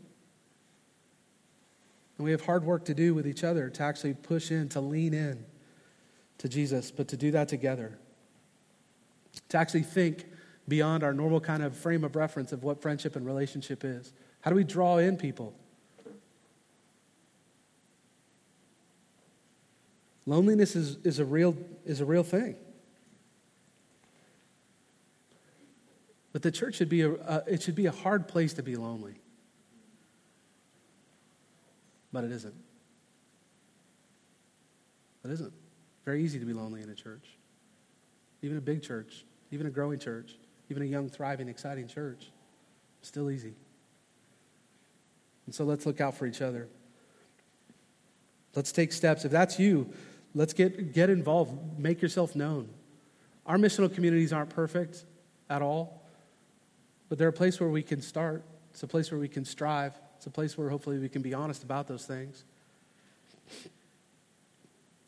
[2.16, 4.80] And we have hard work to do with each other to actually push in, to
[4.80, 5.44] lean in
[6.38, 7.98] to Jesus, but to do that together.
[9.50, 10.26] To actually think
[10.66, 14.12] beyond our normal kind of frame of reference of what friendship and relationship is.
[14.42, 15.54] How do we draw in people?
[20.26, 22.56] Loneliness is, is, a, real, is a real thing.
[26.32, 28.76] But the church should be a, uh, it should be a hard place to be
[28.76, 29.16] lonely
[32.12, 32.54] but it isn't.
[35.24, 35.52] It isn't.
[36.04, 37.24] Very easy to be lonely in a church,
[38.42, 40.34] even a big church, even a growing church,
[40.70, 42.28] even a young, thriving, exciting church.
[43.02, 43.52] Still easy.
[45.46, 46.66] And so let's look out for each other.
[48.54, 49.24] Let's take steps.
[49.24, 49.88] If that's you,
[50.34, 52.68] let's get, get involved, make yourself known.
[53.46, 55.02] Our missional communities aren't perfect
[55.48, 55.97] at all,
[57.08, 58.42] but they're a place where we can start.
[58.72, 59.94] It's a place where we can strive.
[60.16, 62.42] It's a place where hopefully we can be honest about those things,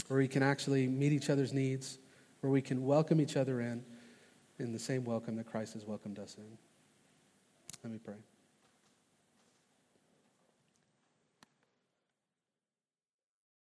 [0.08, 1.98] where we can actually meet each other's needs,
[2.40, 3.82] where we can welcome each other in
[4.58, 6.58] in the same welcome that Christ has welcomed us in.
[7.82, 8.14] Let me pray.